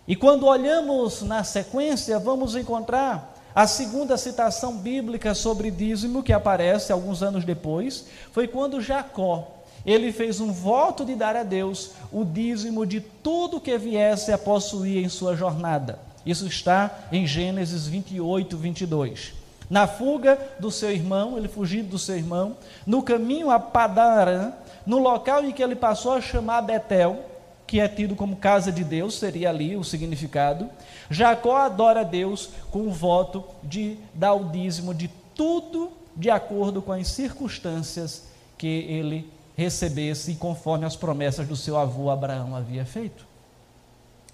E 0.08 0.16
quando 0.16 0.46
olhamos 0.46 1.22
na 1.22 1.44
sequência, 1.44 2.18
vamos 2.18 2.56
encontrar 2.56 3.36
a 3.54 3.68
segunda 3.68 4.16
citação 4.18 4.78
bíblica 4.78 5.34
sobre 5.34 5.70
dízimo, 5.70 6.24
que 6.24 6.32
aparece 6.32 6.94
alguns 6.94 7.22
anos 7.22 7.44
depois, 7.44 8.06
foi 8.32 8.48
quando 8.48 8.80
Jacó, 8.80 9.57
ele 9.88 10.12
fez 10.12 10.42
um 10.42 10.52
voto 10.52 11.06
de 11.06 11.16
dar 11.16 11.38
a 11.38 11.44
Deus 11.44 11.92
o 12.12 12.26
dízimo 12.26 12.86
de 12.86 13.00
tudo 13.00 13.62
que 13.62 13.78
viesse 13.78 14.34
a 14.34 14.38
possuir 14.38 15.04
em 15.04 15.08
sua 15.08 15.34
jornada. 15.34 15.98
Isso 16.26 16.46
está 16.46 17.08
em 17.10 17.26
Gênesis 17.26 17.88
28, 17.88 18.58
22. 18.58 19.34
Na 19.70 19.88
fuga 19.88 20.38
do 20.60 20.70
seu 20.70 20.92
irmão, 20.92 21.38
ele 21.38 21.48
fugindo 21.48 21.90
do 21.90 21.98
seu 21.98 22.18
irmão, 22.18 22.58
no 22.86 23.02
caminho 23.02 23.50
a 23.50 23.60
Padarã, 23.60 24.52
no 24.86 24.98
local 24.98 25.46
em 25.46 25.54
que 25.54 25.64
ele 25.64 25.76
passou 25.76 26.12
a 26.14 26.22
chamar 26.22 26.62
Betel, 26.62 27.24
que 27.66 27.80
é 27.80 27.88
tido 27.88 28.16
como 28.16 28.36
casa 28.36 28.72
de 28.72 28.84
Deus, 28.84 29.18
seria 29.18 29.50
ali 29.50 29.78
o 29.78 29.84
significado. 29.86 30.70
Jacó 31.10 31.56
adora 31.56 32.02
a 32.02 32.04
Deus 32.04 32.50
com 32.72 32.88
o 32.88 32.92
voto 32.92 33.44
de 33.64 33.98
dar 34.14 34.34
o 34.34 34.50
dízimo 34.50 34.94
de 34.94 35.10
tudo 35.34 35.92
de 36.16 36.30
acordo 36.30 36.82
com 36.82 36.92
as 36.92 37.08
circunstâncias 37.08 38.24
que 38.58 38.68
ele 38.68 39.30
recebesse 39.58 40.36
conforme 40.36 40.86
as 40.86 40.96
promessas 40.96 41.48
do 41.48 41.56
seu 41.56 41.76
avô 41.76 42.12
Abraão 42.12 42.56
havia 42.56 42.86
feito. 42.86 43.26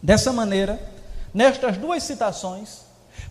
Dessa 0.01 0.33
maneira, 0.33 0.77
nestas 1.33 1.77
duas 1.77 2.03
citações, 2.03 2.81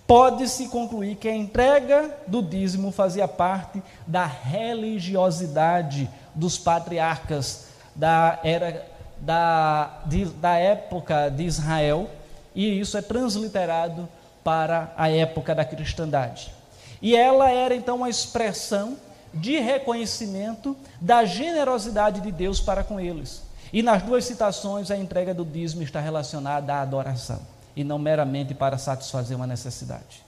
pode-se 0.07 0.69
concluir 0.69 1.17
que 1.17 1.29
a 1.29 1.37
entrega 1.37 2.17
do 2.27 2.43
dízimo 2.43 2.91
fazia 2.91 3.29
parte 3.29 3.83
da 4.07 4.25
religiosidade 4.25 6.09
dos 6.35 6.57
patriarcas 6.57 7.67
da 7.95 8.41
era 8.43 8.91
da, 9.19 10.01
de, 10.07 10.25
da 10.25 10.57
época 10.57 11.29
de 11.29 11.45
Israel, 11.45 12.09
e 12.55 12.81
isso 12.81 12.97
é 12.97 13.03
transliterado 13.03 14.09
para 14.43 14.93
a 14.97 15.09
época 15.11 15.55
da 15.55 15.65
cristandade. 15.65 16.53
E 17.01 17.15
ela 17.15 17.51
era 17.51 17.75
então 17.75 17.97
uma 17.97 18.09
expressão 18.09 18.97
de 19.33 19.59
reconhecimento 19.59 20.77
da 21.01 21.25
generosidade 21.25 22.21
de 22.21 22.31
Deus 22.31 22.61
para 22.61 22.85
com 22.85 23.01
eles. 23.01 23.43
E 23.73 23.83
nas 23.83 24.03
duas 24.03 24.25
citações, 24.25 24.91
a 24.91 24.97
entrega 24.97 25.33
do 25.33 25.45
dízimo 25.45 25.83
está 25.83 26.01
relacionada 26.01 26.75
à 26.75 26.83
adoração. 26.83 27.41
e 27.75 27.83
não 27.83 27.99
meramente 27.99 28.53
para 28.53 28.77
satisfazer 28.77 29.35
uma 29.35 29.47
necessidade. 29.47 30.23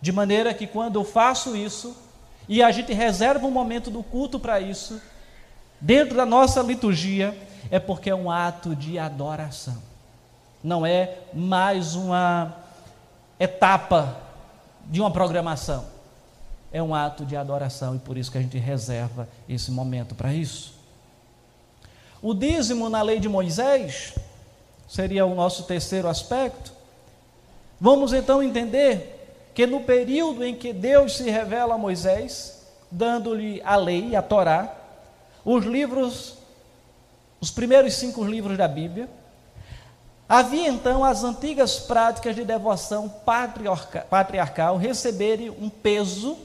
De 0.00 0.10
maneira 0.10 0.54
que 0.54 0.66
quando 0.66 0.98
eu 0.98 1.04
faço 1.04 1.54
isso, 1.54 1.94
e 2.48 2.62
a 2.62 2.70
gente 2.70 2.92
reserva 2.92 3.46
um 3.46 3.50
momento 3.50 3.90
do 3.90 4.02
culto 4.02 4.40
para 4.40 4.58
isso, 4.58 5.00
dentro 5.80 6.16
da 6.16 6.24
nossa 6.24 6.62
liturgia, 6.62 7.36
é 7.70 7.78
porque 7.78 8.10
é 8.10 8.14
um 8.14 8.30
ato 8.30 8.74
de 8.74 8.98
adoração. 8.98 9.76
Não 10.64 10.86
é 10.86 11.18
mais 11.34 11.94
uma 11.94 12.56
etapa 13.38 14.16
de 14.86 15.00
uma 15.00 15.10
programação. 15.10 15.91
É 16.72 16.82
um 16.82 16.94
ato 16.94 17.26
de 17.26 17.36
adoração 17.36 17.94
e 17.94 17.98
por 17.98 18.16
isso 18.16 18.32
que 18.32 18.38
a 18.38 18.40
gente 18.40 18.56
reserva 18.56 19.28
esse 19.46 19.70
momento 19.70 20.14
para 20.14 20.32
isso. 20.32 20.74
O 22.22 22.32
dízimo 22.32 22.88
na 22.88 23.02
lei 23.02 23.20
de 23.20 23.28
Moisés 23.28 24.14
seria 24.88 25.26
o 25.26 25.34
nosso 25.34 25.64
terceiro 25.64 26.08
aspecto. 26.08 26.72
Vamos 27.80 28.12
então 28.12 28.42
entender 28.42 29.50
que 29.54 29.66
no 29.66 29.80
período 29.80 30.44
em 30.44 30.54
que 30.54 30.72
Deus 30.72 31.16
se 31.16 31.28
revela 31.28 31.74
a 31.74 31.78
Moisés, 31.78 32.62
dando-lhe 32.90 33.60
a 33.64 33.76
lei, 33.76 34.16
a 34.16 34.22
Torá, 34.22 34.74
os 35.44 35.64
livros, 35.64 36.34
os 37.40 37.50
primeiros 37.50 37.94
cinco 37.94 38.24
livros 38.24 38.56
da 38.56 38.68
Bíblia, 38.68 39.10
havia 40.28 40.68
então 40.68 41.04
as 41.04 41.24
antigas 41.24 41.78
práticas 41.80 42.34
de 42.34 42.44
devoção 42.44 43.12
patriarcal 44.08 44.76
receberem 44.76 45.50
um 45.50 45.68
peso 45.68 46.38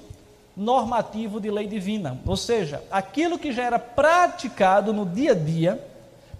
normativo 0.58 1.40
de 1.40 1.52
lei 1.52 1.68
divina, 1.68 2.20
ou 2.26 2.36
seja, 2.36 2.84
aquilo 2.90 3.38
que 3.38 3.52
já 3.52 3.64
era 3.64 3.78
praticado 3.78 4.92
no 4.92 5.06
dia 5.06 5.34
a 5.34 5.36
dia 5.36 5.80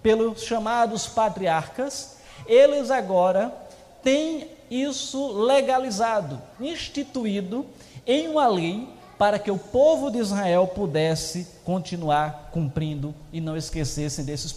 pelos 0.02 0.42
chamados 0.42 1.06
patriarcas, 1.06 2.16
eles 2.44 2.90
agora 2.90 3.54
têm 4.02 4.48
isso 4.68 5.32
legalizado, 5.32 6.42
instituído 6.60 7.64
em 8.04 8.26
uma 8.28 8.48
lei 8.48 8.88
para 9.16 9.38
que 9.38 9.50
o 9.50 9.58
povo 9.58 10.10
de 10.10 10.18
Israel 10.18 10.66
pudesse 10.66 11.46
continuar 11.64 12.50
cumprindo 12.52 13.14
e 13.32 13.40
não 13.40 13.56
esquecessem 13.56 14.24
desses 14.24 14.52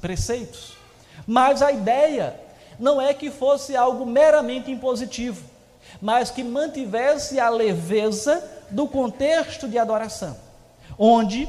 preceitos. 0.00 0.72
Mas 1.26 1.62
a 1.62 1.70
ideia 1.70 2.34
não 2.78 3.00
é 3.00 3.14
que 3.14 3.30
fosse 3.30 3.76
algo 3.76 4.04
meramente 4.04 4.70
impositivo, 4.70 5.44
mas 6.00 6.30
que 6.30 6.42
mantivesse 6.42 7.38
a 7.38 7.48
leveza 7.48 8.42
do 8.70 8.86
contexto 8.86 9.68
de 9.68 9.78
adoração, 9.78 10.36
onde 10.98 11.48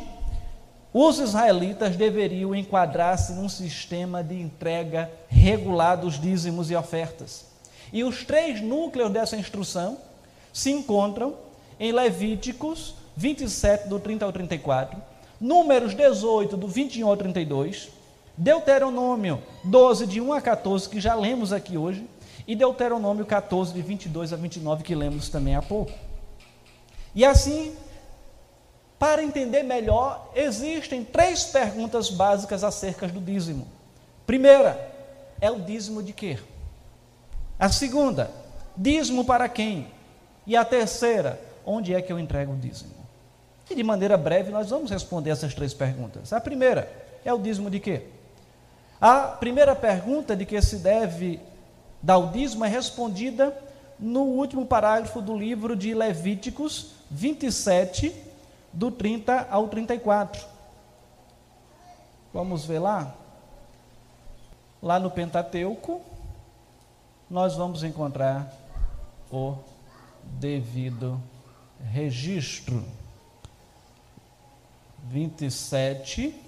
os 0.94 1.20
israelitas 1.20 1.96
deveriam 1.96 2.56
enquadrar-se 2.56 3.34
num 3.34 3.50
sistema 3.50 4.24
de 4.24 4.40
entrega 4.40 5.12
regular 5.28 5.98
dos 5.98 6.20
dízimos 6.20 6.72
e 6.72 6.76
ofertas. 6.76 7.46
E 7.92 8.04
os 8.04 8.24
três 8.24 8.62
núcleos 8.62 9.12
dessa 9.12 9.36
instrução 9.36 9.98
se 10.54 10.72
encontram 10.72 11.36
em 11.80 11.92
Levíticos 11.92 12.96
27, 13.18 13.88
do 13.88 14.00
30 14.00 14.26
ao 14.26 14.32
34, 14.32 15.02
Números 15.40 15.94
18, 15.94 16.56
do 16.56 16.68
21 16.68 17.08
ao 17.08 17.18
32, 17.18 17.90
Deuteronômio 18.38 19.42
12, 19.66 20.08
de 20.08 20.22
1 20.22 20.34
a 20.34 20.42
14, 20.42 20.88
que 20.90 21.00
já 21.00 21.14
lemos 21.14 21.52
aqui 21.52 21.78
hoje, 21.78 22.08
e 22.48 22.56
Deuteronômio 22.56 23.26
14, 23.26 23.74
de 23.74 23.82
22 23.82 24.34
a 24.34 24.36
29, 24.36 24.84
que 24.84 24.94
lemos 24.94 25.30
também 25.30 25.56
há 25.56 25.62
pouco. 25.62 25.92
E 27.14 27.26
assim, 27.26 27.76
para 29.00 29.24
entender 29.24 29.64
melhor, 29.64 30.32
existem 30.36 31.04
três 31.04 31.46
perguntas 31.46 32.10
básicas 32.10 32.64
acerca 32.64 33.08
do 33.08 33.20
dízimo. 33.20 33.68
Primeira, 34.28 34.94
é 35.40 35.50
o 35.50 35.60
dízimo 35.60 36.04
de 36.04 36.14
quê? 36.14 36.40
A 37.58 37.70
segunda, 37.70 38.30
dízimo 38.76 39.26
para 39.26 39.48
quem? 39.50 39.88
E 40.46 40.56
a 40.56 40.64
terceira, 40.64 41.40
onde 41.66 41.94
é 41.94 42.02
que 42.02 42.12
eu 42.12 42.20
entrego 42.20 42.54
o 42.54 42.58
dízimo? 42.58 42.94
E 43.70 43.76
de 43.76 43.84
maneira 43.84 44.18
breve 44.18 44.52
nós 44.52 44.70
vamos 44.70 44.92
responder 44.92 45.32
essas 45.32 45.54
três 45.54 45.74
perguntas. 45.74 46.32
A 46.32 46.40
primeira 46.40 46.92
é 47.24 47.34
o 47.34 47.40
dízimo 47.40 47.70
de 47.70 47.80
quê? 47.80 48.04
A 49.02 49.22
primeira 49.22 49.76
pergunta 49.76 50.36
de 50.36 50.46
que 50.46 50.62
se 50.62 50.78
deve 50.78 51.40
dar 52.06 52.20
o 52.20 52.28
dízimo 52.28 52.64
é 52.64 52.68
respondida 52.68 53.58
no 53.98 54.22
último 54.22 54.64
parágrafo 54.64 55.24
do 55.24 55.36
livro 55.36 55.76
de 55.76 55.92
Levíticos, 55.92 56.92
27, 57.10 58.14
do 58.72 58.92
30 58.92 59.48
ao 59.50 59.68
34. 59.68 60.46
Vamos 62.32 62.64
ver 62.64 62.78
lá? 62.78 63.16
Lá 64.84 65.00
no 65.00 65.10
Pentateuco, 65.10 66.00
nós 67.28 67.56
vamos 67.56 67.84
encontrar 67.84 68.54
o 69.32 69.56
devido 70.22 71.20
registro. 71.92 72.86
27, 75.06 76.40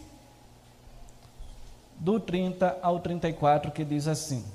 do 1.97 2.19
30 2.19 2.77
ao 2.83 2.99
34, 2.99 3.71
que 3.71 3.83
diz 3.83 4.07
assim: 4.07 4.45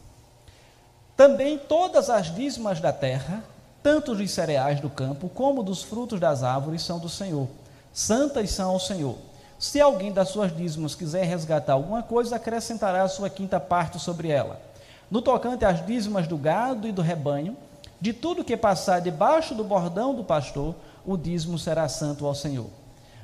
Também 1.22 1.56
todas 1.56 2.10
as 2.10 2.34
dízimas 2.34 2.80
da 2.80 2.92
terra 2.92 3.44
tanto 3.80 4.12
dos 4.12 4.28
cereais 4.32 4.80
do 4.80 4.90
campo 4.90 5.28
como 5.28 5.62
dos 5.62 5.80
frutos 5.80 6.18
das 6.18 6.42
árvores 6.42 6.82
são 6.82 6.98
do 6.98 7.08
Senhor. 7.08 7.46
Santas 7.92 8.50
são 8.50 8.72
ao 8.72 8.80
Senhor. 8.80 9.16
Se 9.56 9.80
alguém 9.80 10.10
das 10.10 10.30
suas 10.30 10.52
dízimos 10.52 10.96
quiser 10.96 11.22
resgatar 11.22 11.74
alguma 11.74 12.02
coisa, 12.02 12.34
acrescentará 12.34 13.04
a 13.04 13.08
sua 13.08 13.30
quinta 13.30 13.60
parte 13.60 14.00
sobre 14.00 14.30
ela. 14.30 14.60
No 15.08 15.22
tocante 15.22 15.64
às 15.64 15.86
dízimas 15.86 16.26
do 16.26 16.36
gado 16.36 16.88
e 16.88 16.92
do 16.92 17.02
rebanho, 17.02 17.56
de 18.00 18.12
tudo 18.12 18.42
que 18.42 18.56
passar 18.56 19.00
debaixo 19.00 19.54
do 19.54 19.62
bordão 19.62 20.16
do 20.16 20.24
pastor, 20.24 20.74
o 21.06 21.16
dízimo 21.16 21.56
será 21.56 21.88
santo 21.88 22.26
ao 22.26 22.34
Senhor. 22.34 22.66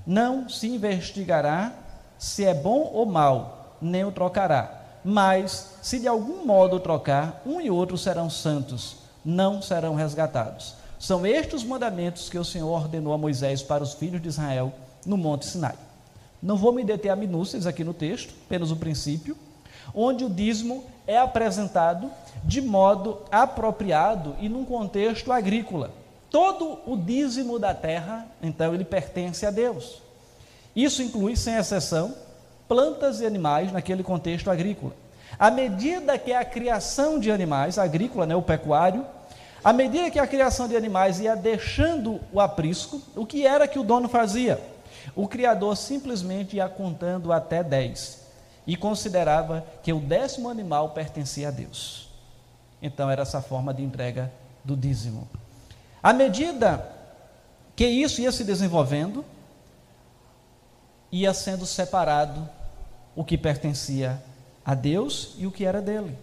Não 0.06 0.48
se 0.48 0.68
investigará 0.68 1.72
se 2.16 2.44
é 2.44 2.54
bom 2.54 2.92
ou 2.94 3.04
mal, 3.06 3.74
nem 3.82 4.04
o 4.04 4.12
trocará. 4.12 4.77
Mas, 5.10 5.70
se 5.80 5.98
de 5.98 6.06
algum 6.06 6.44
modo 6.44 6.78
trocar, 6.78 7.40
um 7.46 7.62
e 7.62 7.70
outro 7.70 7.96
serão 7.96 8.28
santos 8.28 8.96
não 9.24 9.62
serão 9.62 9.94
resgatados. 9.94 10.74
São 10.98 11.24
estes 11.24 11.62
os 11.62 11.64
mandamentos 11.64 12.28
que 12.28 12.36
o 12.36 12.44
Senhor 12.44 12.68
ordenou 12.68 13.14
a 13.14 13.18
Moisés 13.18 13.62
para 13.62 13.82
os 13.82 13.94
filhos 13.94 14.20
de 14.20 14.28
Israel 14.28 14.70
no 15.06 15.16
Monte 15.16 15.46
Sinai. 15.46 15.76
Não 16.42 16.58
vou 16.58 16.74
me 16.74 16.84
deter 16.84 17.10
a 17.10 17.16
minúcias 17.16 17.66
aqui 17.66 17.82
no 17.82 17.94
texto, 17.94 18.34
apenas 18.44 18.70
o 18.70 18.76
princípio, 18.76 19.34
onde 19.94 20.26
o 20.26 20.30
dízimo 20.30 20.84
é 21.06 21.16
apresentado 21.16 22.10
de 22.44 22.60
modo 22.60 23.22
apropriado 23.32 24.36
e 24.38 24.46
num 24.46 24.66
contexto 24.66 25.32
agrícola. 25.32 25.90
Todo 26.30 26.80
o 26.86 26.98
dízimo 26.98 27.58
da 27.58 27.72
terra, 27.72 28.26
então, 28.42 28.74
ele 28.74 28.84
pertence 28.84 29.46
a 29.46 29.50
Deus. 29.50 30.02
Isso 30.76 31.02
inclui, 31.02 31.34
sem 31.34 31.54
exceção, 31.54 32.14
plantas 32.68 33.20
e 33.20 33.26
animais 33.26 33.72
naquele 33.72 34.02
contexto 34.02 34.50
agrícola. 34.50 34.92
À 35.38 35.50
medida 35.50 36.18
que 36.18 36.32
a 36.32 36.44
criação 36.44 37.18
de 37.18 37.30
animais, 37.30 37.78
agrícola, 37.78 38.26
né, 38.26 38.36
o 38.36 38.42
pecuário, 38.42 39.04
à 39.64 39.72
medida 39.72 40.10
que 40.10 40.18
a 40.18 40.26
criação 40.26 40.68
de 40.68 40.76
animais 40.76 41.18
ia 41.20 41.34
deixando 41.34 42.20
o 42.32 42.40
aprisco, 42.40 43.00
o 43.16 43.26
que 43.26 43.46
era 43.46 43.66
que 43.66 43.78
o 43.78 43.84
dono 43.84 44.08
fazia? 44.08 44.60
O 45.16 45.26
criador 45.26 45.76
simplesmente 45.76 46.56
ia 46.56 46.68
contando 46.68 47.32
até 47.32 47.62
10 47.62 48.26
e 48.66 48.76
considerava 48.76 49.64
que 49.82 49.92
o 49.92 49.98
décimo 49.98 50.48
animal 50.48 50.90
pertencia 50.90 51.48
a 51.48 51.50
Deus. 51.50 52.08
Então 52.80 53.10
era 53.10 53.22
essa 53.22 53.40
forma 53.40 53.72
de 53.72 53.82
entrega 53.82 54.30
do 54.64 54.76
dízimo. 54.76 55.28
À 56.02 56.12
medida 56.12 56.86
que 57.74 57.86
isso 57.86 58.20
ia 58.20 58.30
se 58.30 58.44
desenvolvendo, 58.44 59.24
ia 61.10 61.32
sendo 61.32 61.64
separado 61.64 62.48
o 63.18 63.24
que 63.24 63.36
pertencia 63.36 64.22
a 64.64 64.74
Deus 64.74 65.34
e 65.38 65.44
o 65.44 65.50
que 65.50 65.64
era 65.64 65.82
dele. 65.82 66.16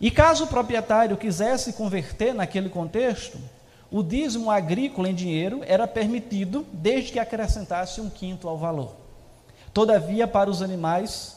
E 0.00 0.12
caso 0.12 0.44
o 0.44 0.46
proprietário 0.46 1.16
quisesse 1.16 1.72
converter 1.72 2.32
naquele 2.32 2.68
contexto, 2.68 3.36
o 3.90 4.00
dízimo 4.00 4.48
agrícola 4.48 5.08
em 5.08 5.14
dinheiro 5.14 5.60
era 5.66 5.88
permitido 5.88 6.64
desde 6.72 7.10
que 7.10 7.18
acrescentasse 7.18 8.00
um 8.00 8.08
quinto 8.08 8.48
ao 8.48 8.56
valor. 8.56 8.92
Todavia, 9.74 10.28
para 10.28 10.48
os 10.48 10.62
animais 10.62 11.36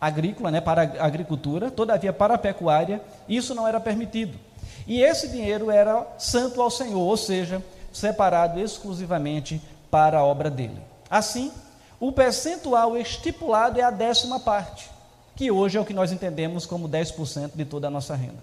agrícola, 0.00 0.50
né, 0.50 0.60
para 0.60 0.82
a 0.82 1.06
agricultura, 1.06 1.70
todavia 1.70 2.12
para 2.12 2.34
a 2.34 2.38
pecuária, 2.38 3.00
isso 3.28 3.54
não 3.54 3.68
era 3.68 3.78
permitido. 3.78 4.36
E 4.84 5.00
esse 5.00 5.28
dinheiro 5.28 5.70
era 5.70 6.04
santo 6.18 6.60
ao 6.60 6.72
Senhor, 6.72 6.98
ou 6.98 7.16
seja, 7.16 7.62
separado 7.92 8.58
exclusivamente 8.58 9.62
para 9.92 10.18
a 10.18 10.24
obra 10.24 10.50
dele. 10.50 10.80
Assim, 11.08 11.52
o 11.98 12.12
percentual 12.12 12.96
estipulado 12.96 13.80
é 13.80 13.82
a 13.82 13.90
décima 13.90 14.38
parte 14.40 14.90
que 15.36 15.50
hoje 15.50 15.76
é 15.76 15.80
o 15.80 15.84
que 15.84 15.92
nós 15.92 16.10
entendemos 16.10 16.64
como 16.64 16.88
10% 16.88 17.52
de 17.54 17.64
toda 17.66 17.88
a 17.88 17.90
nossa 17.90 18.16
renda. 18.16 18.42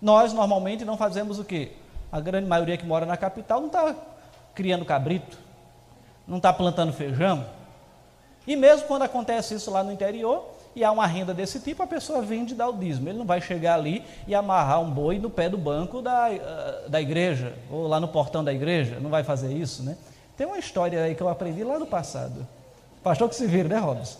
Nós 0.00 0.32
normalmente 0.32 0.84
não 0.84 0.96
fazemos 0.96 1.40
o 1.40 1.44
quê? 1.44 1.72
A 2.12 2.20
grande 2.20 2.46
maioria 2.46 2.76
que 2.76 2.86
mora 2.86 3.04
na 3.04 3.16
capital 3.16 3.58
não 3.58 3.66
está 3.66 3.94
criando 4.54 4.84
cabrito, 4.84 5.36
não 6.26 6.36
está 6.36 6.52
plantando 6.52 6.92
feijão. 6.92 7.44
E 8.46 8.54
mesmo 8.54 8.86
quando 8.86 9.02
acontece 9.02 9.54
isso 9.54 9.68
lá 9.70 9.82
no 9.82 9.92
interior, 9.92 10.48
e 10.76 10.84
há 10.84 10.92
uma 10.92 11.06
renda 11.06 11.34
desse 11.34 11.58
tipo, 11.58 11.82
a 11.82 11.86
pessoa 11.86 12.22
vende 12.22 12.52
e 12.52 12.56
dá 12.56 12.68
o 12.68 12.72
dízimo. 12.72 13.08
Ele 13.08 13.18
não 13.18 13.24
vai 13.24 13.40
chegar 13.40 13.74
ali 13.74 14.04
e 14.28 14.34
amarrar 14.34 14.80
um 14.80 14.90
boi 14.90 15.18
no 15.18 15.30
pé 15.30 15.48
do 15.48 15.56
banco 15.56 16.02
da, 16.02 16.30
eh, 16.30 16.84
da 16.86 17.00
igreja, 17.00 17.54
ou 17.70 17.88
lá 17.88 17.98
no 17.98 18.08
portão 18.08 18.44
da 18.44 18.52
igreja, 18.52 19.00
não 19.00 19.08
vai 19.10 19.24
fazer 19.24 19.52
isso, 19.52 19.82
né? 19.82 19.96
Tem 20.36 20.46
uma 20.46 20.58
história 20.58 21.02
aí 21.02 21.14
que 21.14 21.22
eu 21.22 21.28
aprendi 21.30 21.64
lá 21.64 21.78
no 21.78 21.86
passado. 21.86 22.46
Pastor 23.06 23.28
que 23.28 23.36
se 23.36 23.46
vira, 23.46 23.68
né, 23.68 23.78
Robson? 23.78 24.18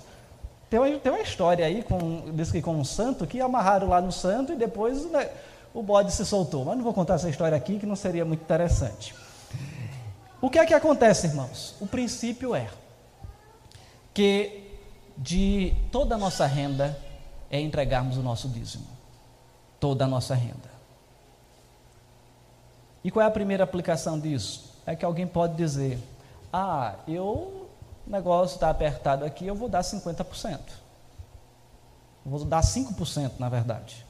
Tem 0.71 0.79
uma, 0.79 0.89
tem 1.01 1.11
uma 1.11 1.21
história 1.21 1.67
aí, 1.67 1.83
com, 1.83 2.31
diz 2.37 2.53
que 2.53 2.63
com 2.63 2.77
um 2.77 2.85
santo, 2.85 3.27
que 3.27 3.41
amarraram 3.41 3.89
lá 3.89 4.01
no 4.01 4.13
santo 4.13 4.53
e 4.53 4.57
depois 4.57 5.11
né, 5.11 5.29
o 5.75 5.83
bode 5.83 6.13
se 6.13 6.25
soltou. 6.25 6.65
Mas 6.65 6.77
não 6.77 6.85
vou 6.85 6.95
contar 6.95 7.15
essa 7.15 7.29
história 7.29 7.57
aqui, 7.57 7.81
que 7.81 7.85
não 7.85 7.97
seria 7.97 8.25
muito 8.25 8.43
interessante. 8.43 9.13
O 10.41 10.49
que 10.49 10.57
é 10.57 10.65
que 10.65 10.73
acontece, 10.73 11.27
irmãos? 11.27 11.75
O 11.81 11.87
princípio 11.89 12.55
é 12.55 12.69
que 14.15 14.71
de 15.19 15.75
toda 15.91 16.15
a 16.15 16.19
nossa 16.19 16.47
renda 16.47 16.97
é 17.51 17.61
entregarmos 17.61 18.17
o 18.17 18.23
nosso 18.23 18.49
dízimo. 18.49 18.87
Toda 19.81 20.05
a 20.05 20.07
nossa 20.07 20.33
renda. 20.37 20.71
E 23.03 23.11
qual 23.11 23.25
é 23.25 23.27
a 23.27 23.33
primeira 23.33 23.65
aplicação 23.65 24.17
disso? 24.17 24.77
É 24.87 24.95
que 24.95 25.05
alguém 25.05 25.27
pode 25.27 25.57
dizer: 25.57 25.99
Ah, 26.53 26.95
eu, 27.09 27.66
o 28.07 28.11
negócio 28.11 28.55
está 28.55 28.71
apertado 28.71 29.25
aqui, 29.25 29.47
eu 29.47 29.55
vou 29.55 29.69
dar 29.69 29.83
50%. 29.83 30.59
vou 32.25 32.45
dar 32.45 32.63
5%, 32.63 33.33
na 33.39 33.49
verdade. 33.49 34.07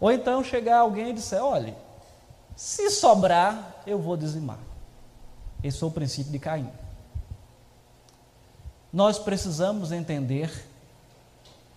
Ou 0.00 0.10
então 0.12 0.44
chegar 0.44 0.78
alguém 0.78 1.10
e 1.10 1.12
dizer: 1.14 1.40
Olha, 1.40 1.74
se 2.54 2.90
sobrar, 2.90 3.82
eu 3.86 3.98
vou 3.98 4.16
dizimar. 4.16 4.58
Esse 5.62 5.82
é 5.82 5.86
o 5.86 5.90
princípio 5.90 6.30
de 6.30 6.38
Caim 6.38 6.70
nós 8.94 9.18
precisamos 9.18 9.90
entender 9.90 10.68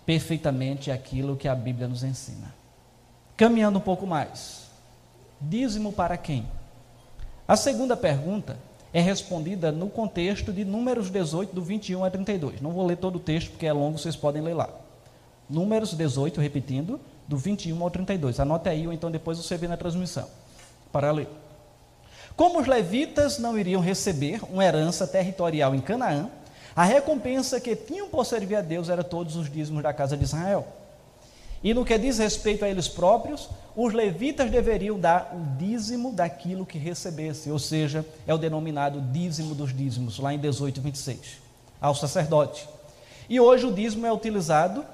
perfeitamente 0.06 0.88
aquilo 0.88 1.36
que 1.36 1.48
a 1.48 1.54
Bíblia 1.54 1.88
nos 1.88 2.04
ensina. 2.04 2.54
Caminhando 3.36 3.80
um 3.80 3.82
pouco 3.82 4.06
mais, 4.06 4.70
dízimo 5.40 5.92
para 5.92 6.16
quem? 6.16 6.48
A 7.46 7.56
segunda 7.56 7.96
pergunta 7.96 8.56
é 8.92 9.00
respondida 9.00 9.70
no 9.70 9.88
contexto 9.88 10.52
de 10.52 10.64
Números 10.64 11.10
18, 11.10 11.54
do 11.54 11.62
21 11.62 12.04
a 12.04 12.10
32. 12.10 12.60
Não 12.60 12.72
vou 12.72 12.86
ler 12.86 12.96
todo 12.96 13.16
o 13.16 13.20
texto 13.20 13.50
porque 13.50 13.66
é 13.66 13.72
longo, 13.72 13.98
vocês 13.98 14.16
podem 14.16 14.42
ler 14.42 14.54
lá. 14.54 14.68
Números 15.48 15.94
18, 15.94 16.40
repetindo, 16.40 17.00
do 17.26 17.36
21 17.36 17.82
ao 17.82 17.90
32. 17.90 18.40
Anote 18.40 18.68
aí 18.68 18.86
ou 18.86 18.92
então 18.92 19.10
depois 19.10 19.38
você 19.38 19.56
vê 19.56 19.68
na 19.68 19.76
transmissão 19.76 20.26
para 20.90 21.10
ler. 21.10 21.28
Como 22.36 22.60
os 22.60 22.66
levitas 22.66 23.38
não 23.38 23.58
iriam 23.58 23.80
receber 23.80 24.40
uma 24.50 24.64
herança 24.64 25.06
territorial 25.06 25.74
em 25.74 25.80
Canaã, 25.80 26.30
a 26.74 26.84
recompensa 26.84 27.60
que 27.60 27.74
tinham 27.74 28.08
por 28.08 28.24
servir 28.24 28.56
a 28.56 28.60
Deus 28.60 28.88
era 28.88 29.02
todos 29.02 29.34
os 29.34 29.50
dízimos 29.50 29.82
da 29.82 29.92
casa 29.92 30.16
de 30.16 30.24
Israel. 30.24 30.66
E 31.62 31.74
no 31.74 31.84
que 31.84 31.98
diz 31.98 32.18
respeito 32.18 32.64
a 32.64 32.68
eles 32.68 32.86
próprios, 32.88 33.48
os 33.74 33.92
levitas 33.92 34.50
deveriam 34.50 34.98
dar 34.98 35.34
o 35.34 35.56
dízimo 35.56 36.12
daquilo 36.12 36.66
que 36.66 36.78
recebesse, 36.78 37.50
ou 37.50 37.58
seja, 37.58 38.04
é 38.26 38.34
o 38.34 38.38
denominado 38.38 39.00
dízimo 39.00 39.54
dos 39.54 39.76
dízimos, 39.76 40.18
lá 40.18 40.32
em 40.32 40.38
18, 40.38 40.80
26, 40.80 41.18
ao 41.80 41.94
sacerdote. 41.94 42.68
E 43.28 43.38
hoje 43.40 43.66
o 43.66 43.72
dízimo 43.72 44.06
é 44.06 44.12
utilizado 44.12 44.84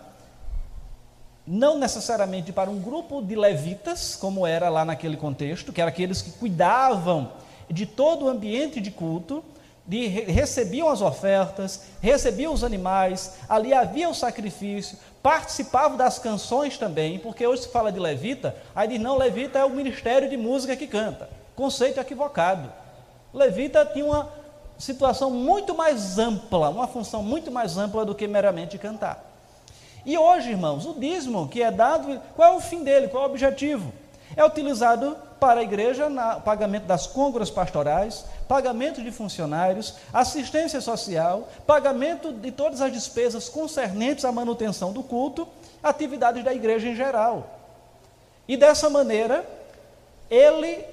não 1.46 1.79
necessariamente 1.79 2.53
para 2.53 2.70
um 2.70 2.81
grupo 2.81 3.20
de 3.20 3.35
levitas, 3.35 4.16
como 4.16 4.46
era 4.46 4.70
lá 4.70 4.85
naquele 4.85 5.16
contexto, 5.16 5.72
que 5.72 5.81
eram 5.81 5.90
aqueles 5.90 6.22
que 6.22 6.31
cuidavam 6.33 7.33
de 7.70 7.85
todo 7.85 8.24
o 8.24 8.29
ambiente 8.29 8.81
de 8.81 8.90
culto, 8.90 9.44
de, 9.87 10.07
recebiam 10.07 10.88
as 10.88 11.03
ofertas, 11.03 11.83
recebiam 12.01 12.53
os 12.53 12.64
animais, 12.64 13.35
ali 13.49 13.75
havia 13.75 14.09
o 14.09 14.14
sacrifício, 14.14 14.99
participavam 15.23 15.97
das 15.97 16.18
canções 16.18 16.79
também, 16.79 17.18
porque 17.18 17.47
hoje 17.47 17.62
se 17.62 17.68
fala 17.68 17.92
de 17.92 17.99
levita, 17.99 18.57
aí 18.75 18.88
diz, 18.88 19.01
não, 19.01 19.16
levita 19.16 19.59
é 19.59 19.64
o 19.64 19.70
ministério 19.70 20.29
de 20.29 20.37
música 20.37 20.77
que 20.77 20.87
canta. 20.87 21.29
Conceito 21.55 22.01
equivocado. 22.01 22.73
Levita 23.33 23.85
tinha 23.85 24.05
uma 24.05 24.29
situação 24.79 25.31
muito 25.31 25.75
mais 25.75 26.18
ampla, 26.18 26.68
uma 26.68 26.87
função 26.87 27.23
muito 27.23 27.51
mais 27.51 27.77
ampla 27.77 28.05
do 28.05 28.14
que 28.14 28.27
meramente 28.27 28.79
cantar. 28.79 29.33
E 30.07 30.18
hoje, 30.18 30.51
irmãos, 30.51 30.85
o 30.85 30.94
dízimo 30.94 31.49
que 31.49 31.62
é 31.62 31.70
dado, 31.70 32.20
qual 32.37 32.55
é 32.55 32.57
o 32.57 32.61
fim 32.61 32.83
dele, 32.83 33.09
qual 33.09 33.25
é 33.25 33.27
o 33.27 33.31
objetivo? 33.31 33.92
É 34.37 34.44
utilizado 34.44 35.16
para 35.38 35.61
a 35.61 35.62
igreja 35.62 36.09
no 36.09 36.40
pagamento 36.40 36.85
das 36.85 37.07
côngoras 37.07 37.51
pastorais, 37.51 38.25
pagamento 38.49 39.03
de 39.03 39.11
funcionários, 39.11 39.94
assistência 40.12 40.81
social, 40.81 41.49
pagamento 41.66 42.33
de 42.33 42.51
todas 42.51 42.81
as 42.81 42.92
despesas 42.92 43.49
concernentes 43.49 44.25
à 44.25 44.33
manutenção 44.33 44.92
do 44.92 45.03
culto, 45.03 45.47
atividades 45.83 46.42
da 46.42 46.55
igreja 46.55 46.88
em 46.88 46.97
geral. 46.97 47.61
E 48.49 48.57
dessa 48.57 48.88
maneira, 48.90 49.44
ele 50.31 50.85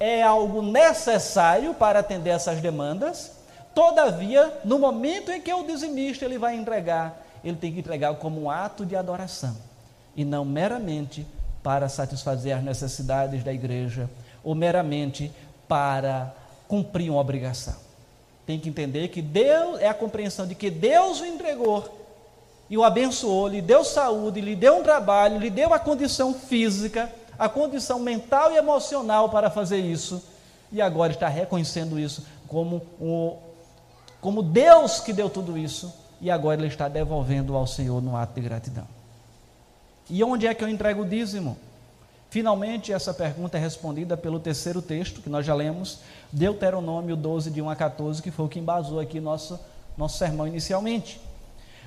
é 0.00 0.22
algo 0.22 0.62
necessário 0.62 1.74
para 1.74 2.00
atender 2.00 2.30
essas 2.30 2.60
demandas, 2.60 3.32
todavia, 3.74 4.52
no 4.64 4.78
momento 4.78 5.30
em 5.30 5.40
que 5.40 5.52
o 5.52 5.64
dizimista 5.64 6.24
ele 6.24 6.38
vai 6.38 6.56
entregar, 6.56 7.22
ele 7.44 7.56
tem 7.56 7.72
que 7.72 7.80
entregar 7.80 8.14
como 8.16 8.42
um 8.42 8.50
ato 8.50 8.84
de 8.84 8.96
adoração, 8.96 9.56
e 10.16 10.24
não 10.24 10.44
meramente 10.44 11.26
para 11.62 11.88
satisfazer 11.88 12.56
as 12.56 12.62
necessidades 12.62 13.44
da 13.44 13.52
igreja 13.52 14.10
ou 14.42 14.54
meramente 14.54 15.32
para 15.68 16.34
cumprir 16.66 17.10
uma 17.10 17.20
obrigação. 17.20 17.76
Tem 18.46 18.58
que 18.58 18.68
entender 18.68 19.08
que 19.08 19.22
Deus 19.22 19.80
é 19.80 19.88
a 19.88 19.94
compreensão 19.94 20.46
de 20.46 20.54
que 20.54 20.70
Deus 20.70 21.20
o 21.20 21.26
entregou 21.26 22.02
e 22.68 22.76
o 22.76 22.82
abençoou, 22.82 23.48
lhe 23.48 23.60
deu 23.60 23.84
saúde, 23.84 24.40
lhe 24.40 24.56
deu 24.56 24.78
um 24.78 24.82
trabalho, 24.82 25.38
lhe 25.38 25.50
deu 25.50 25.74
a 25.74 25.78
condição 25.78 26.32
física, 26.32 27.12
a 27.38 27.48
condição 27.48 27.98
mental 28.00 28.50
e 28.52 28.56
emocional 28.56 29.28
para 29.28 29.50
fazer 29.50 29.78
isso, 29.78 30.22
e 30.72 30.80
agora 30.80 31.12
está 31.12 31.28
reconhecendo 31.28 31.98
isso 31.98 32.24
como, 32.48 32.80
um, 33.00 33.36
como 34.20 34.42
Deus 34.42 35.00
que 35.00 35.12
deu 35.12 35.28
tudo 35.28 35.58
isso, 35.58 35.92
e 36.20 36.30
agora 36.30 36.60
ele 36.60 36.68
está 36.68 36.88
devolvendo 36.88 37.54
ao 37.54 37.66
Senhor 37.66 38.00
no 38.00 38.16
ato 38.16 38.40
de 38.40 38.40
gratidão. 38.40 38.86
E 40.10 40.22
onde 40.22 40.46
é 40.46 40.54
que 40.54 40.62
eu 40.62 40.68
entrego 40.68 41.02
o 41.02 41.08
dízimo? 41.08 41.56
Finalmente, 42.32 42.92
essa 42.92 43.12
pergunta 43.12 43.58
é 43.58 43.60
respondida 43.60 44.16
pelo 44.16 44.40
terceiro 44.40 44.80
texto, 44.80 45.20
que 45.20 45.28
nós 45.28 45.44
já 45.44 45.54
lemos, 45.54 45.98
Deuteronômio 46.32 47.14
12, 47.14 47.50
de 47.50 47.60
1 47.60 47.68
a 47.68 47.76
14, 47.76 48.22
que 48.22 48.30
foi 48.30 48.46
o 48.46 48.48
que 48.48 48.58
embasou 48.58 48.98
aqui 48.98 49.20
nosso, 49.20 49.60
nosso 49.98 50.16
sermão 50.16 50.46
inicialmente. 50.46 51.20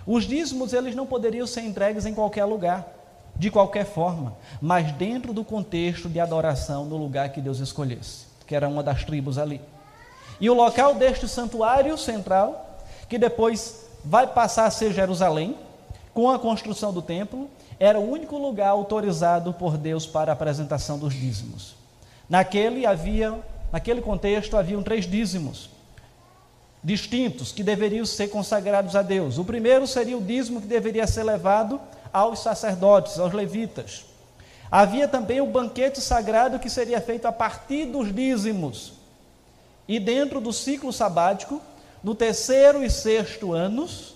Os 0.05 0.25
dízimos, 0.25 0.71
eles 0.71 0.93
não 0.93 1.07
poderiam 1.07 1.47
ser 1.47 1.61
entregues 1.61 2.05
em 2.05 2.13
qualquer 2.13 2.45
lugar, 2.45 2.87
de 3.35 3.49
qualquer 3.49 3.85
forma, 3.85 4.37
mas 4.61 4.91
dentro 4.91 5.33
do 5.33 5.43
contexto 5.43 6.07
de 6.07 6.19
adoração 6.19 6.85
no 6.85 6.95
lugar 6.95 7.29
que 7.29 7.41
Deus 7.41 7.59
escolhesse, 7.59 8.27
que 8.45 8.55
era 8.55 8.67
uma 8.67 8.83
das 8.83 9.03
tribos 9.03 9.39
ali. 9.39 9.59
E 10.39 10.47
o 10.47 10.53
local 10.53 10.93
deste 10.93 11.27
santuário 11.27 11.97
central, 11.97 12.83
que 13.09 13.17
depois 13.17 13.87
vai 14.03 14.27
passar 14.27 14.65
a 14.65 14.71
ser 14.71 14.93
Jerusalém, 14.93 15.57
com 16.13 16.29
a 16.29 16.37
construção 16.37 16.93
do 16.93 17.01
templo, 17.01 17.49
era 17.79 17.99
o 17.99 18.09
único 18.09 18.37
lugar 18.37 18.69
autorizado 18.69 19.53
por 19.53 19.77
Deus 19.77 20.05
para 20.05 20.31
a 20.31 20.33
apresentação 20.33 20.97
dos 20.97 21.13
dízimos. 21.13 21.75
Naquele 22.29 22.85
havia, 22.85 23.39
naquele 23.71 24.01
contexto 24.01 24.57
haviam 24.57 24.81
três 24.81 25.05
dízimos 25.05 25.69
distintos 26.85 27.51
que 27.51 27.63
deveriam 27.63 28.05
ser 28.05 28.27
consagrados 28.27 28.95
a 28.95 29.01
Deus. 29.01 29.39
O 29.39 29.43
primeiro 29.43 29.87
seria 29.87 30.15
o 30.15 30.21
dízimo 30.21 30.61
que 30.61 30.67
deveria 30.67 31.07
ser 31.07 31.23
levado 31.23 31.81
aos 32.13 32.39
sacerdotes, 32.39 33.17
aos 33.17 33.33
levitas. 33.33 34.05
Havia 34.69 35.07
também 35.07 35.41
o 35.41 35.47
banquete 35.47 35.99
sagrado 35.99 36.59
que 36.59 36.69
seria 36.69 37.01
feito 37.01 37.25
a 37.25 37.31
partir 37.31 37.85
dos 37.85 38.13
dízimos. 38.13 38.93
E 39.87 39.99
dentro 39.99 40.39
do 40.39 40.53
ciclo 40.53 40.93
sabático, 40.93 41.59
no 42.03 42.13
terceiro 42.13 42.83
e 42.83 42.89
sexto 42.89 43.51
anos, 43.51 44.13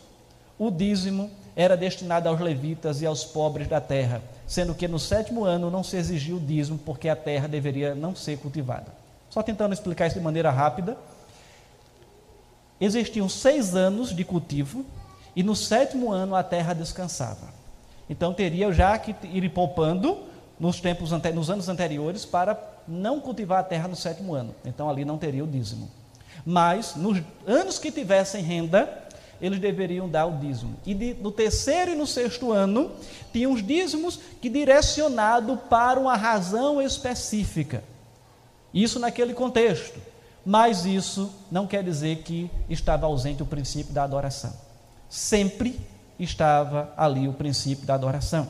o 0.60 0.70
dízimo 0.70 1.32
era 1.60 1.76
destinada 1.76 2.30
aos 2.30 2.40
levitas 2.40 3.02
e 3.02 3.06
aos 3.06 3.26
pobres 3.26 3.68
da 3.68 3.82
terra, 3.82 4.22
sendo 4.48 4.74
que 4.74 4.88
no 4.88 4.98
sétimo 4.98 5.44
ano 5.44 5.70
não 5.70 5.84
se 5.84 5.98
exigiu 5.98 6.38
o 6.38 6.40
dízimo, 6.40 6.78
porque 6.78 7.10
a 7.10 7.18
terra 7.18 7.50
deveria 7.50 7.94
não 7.94 8.16
ser 8.16 8.38
cultivada. 8.38 8.86
Só 9.30 9.44
tentando 9.44 9.74
explicar 9.74 10.08
isso 10.08 10.18
de 10.18 10.24
maneira 10.24 10.50
rápida. 10.52 10.96
Existiam 12.80 13.28
seis 13.28 13.76
anos 13.76 14.16
de 14.16 14.24
cultivo, 14.24 14.86
e 15.36 15.44
no 15.44 15.54
sétimo 15.54 16.14
ano 16.14 16.34
a 16.34 16.44
terra 16.44 16.74
descansava. 16.74 17.50
Então 18.10 18.34
teria 18.34 18.72
já 18.72 18.98
que 18.98 19.14
ir 19.28 19.50
poupando 19.50 20.18
nos 20.58 20.80
tempos 20.80 21.12
nos 21.12 21.50
anos 21.50 21.68
anteriores 21.68 22.24
para 22.24 22.58
não 22.88 23.20
cultivar 23.20 23.60
a 23.60 23.64
terra 23.64 23.90
no 23.90 23.98
sétimo 23.98 24.34
ano. 24.34 24.56
Então 24.64 24.90
ali 24.90 25.04
não 25.04 25.18
teria 25.18 25.44
o 25.44 25.48
dízimo. 25.48 25.92
Mas 26.46 26.96
nos 26.96 27.22
anos 27.46 27.78
que 27.78 27.92
tivessem 27.92 28.42
renda, 28.42 29.09
eles 29.42 29.60
deveriam 29.60 30.10
dar 30.10 30.26
o 30.26 30.38
dízimo. 30.38 30.76
E 30.86 30.94
de, 30.94 31.14
no 31.16 31.32
terceiro 31.32 31.92
e 31.92 31.96
no 31.96 32.06
sexto 32.06 32.52
ano, 32.52 32.92
tinham 33.32 33.54
os 33.54 33.66
dízimos 33.66 34.20
que 34.42 34.50
direcionado 34.50 35.58
para 35.70 36.00
uma 36.00 36.16
razão 36.16 36.82
específica. 36.82 37.84
Isso 38.74 39.00
naquele 39.00 39.34
contexto. 39.34 40.00
Mas 40.46 40.86
isso 40.86 41.32
não 41.52 41.68
quer 41.68 41.84
dizer 41.84 42.24
que 42.24 42.50
estava 42.70 43.06
ausente 43.06 43.44
o 43.44 43.46
princípio 43.46 43.94
da 43.94 44.04
adoração. 44.04 44.54
Sempre 45.10 45.80
estava 46.20 46.94
ali 46.98 47.28
o 47.28 47.34
princípio 47.34 47.86
da 47.86 47.94
adoração. 47.94 48.50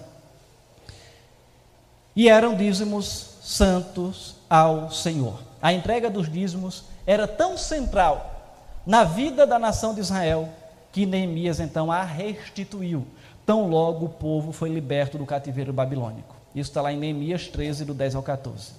E 2.15 2.27
eram 2.27 2.55
dízimos 2.55 3.35
santos 3.41 4.35
ao 4.49 4.91
Senhor. 4.91 5.39
A 5.61 5.73
entrega 5.73 6.09
dos 6.09 6.31
dízimos 6.31 6.83
era 7.05 7.27
tão 7.27 7.57
central 7.57 8.39
na 8.85 9.03
vida 9.03 9.45
da 9.45 9.59
nação 9.59 9.93
de 9.93 10.01
Israel 10.01 10.49
que 10.91 11.05
Neemias 11.05 11.59
então 11.59 11.91
a 11.91 12.03
restituiu, 12.03 13.05
tão 13.45 13.67
logo 13.67 14.05
o 14.05 14.09
povo 14.09 14.51
foi 14.51 14.69
liberto 14.69 15.17
do 15.17 15.25
cativeiro 15.25 15.73
babilônico. 15.73 16.35
Isso 16.53 16.69
está 16.69 16.81
lá 16.81 16.91
em 16.91 16.97
Neemias 16.97 17.47
13, 17.47 17.85
do 17.85 17.93
10 17.93 18.15
ao 18.15 18.23
14. 18.23 18.73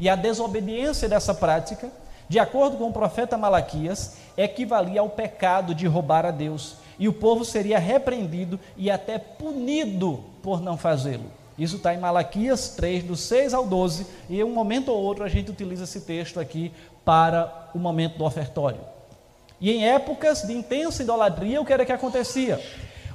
E 0.00 0.08
a 0.08 0.16
desobediência 0.16 1.08
dessa 1.08 1.34
prática, 1.34 1.90
de 2.28 2.38
acordo 2.38 2.76
com 2.76 2.88
o 2.88 2.92
profeta 2.92 3.36
Malaquias, 3.36 4.16
equivalia 4.36 5.00
ao 5.00 5.10
pecado 5.10 5.74
de 5.74 5.86
roubar 5.86 6.24
a 6.24 6.30
Deus, 6.30 6.76
e 6.98 7.08
o 7.08 7.12
povo 7.12 7.44
seria 7.44 7.78
repreendido 7.78 8.58
e 8.76 8.90
até 8.90 9.18
punido 9.18 10.24
por 10.42 10.60
não 10.60 10.76
fazê-lo. 10.76 11.24
Isso 11.58 11.76
está 11.76 11.94
em 11.94 11.98
Malaquias 11.98 12.70
3, 12.70 13.04
do 13.04 13.16
6 13.16 13.54
ao 13.54 13.66
12, 13.66 14.06
e 14.28 14.40
em 14.40 14.44
um 14.44 14.54
momento 14.54 14.90
ou 14.90 15.02
outro 15.02 15.24
a 15.24 15.28
gente 15.28 15.50
utiliza 15.50 15.84
esse 15.84 16.00
texto 16.00 16.40
aqui 16.40 16.72
para 17.04 17.70
o 17.74 17.78
momento 17.78 18.16
do 18.16 18.24
ofertório. 18.24 18.80
E 19.62 19.70
em 19.70 19.86
épocas 19.86 20.42
de 20.42 20.52
intensa 20.52 21.04
idolatria, 21.04 21.60
o 21.60 21.64
que 21.64 21.72
era 21.72 21.86
que 21.86 21.92
acontecia? 21.92 22.60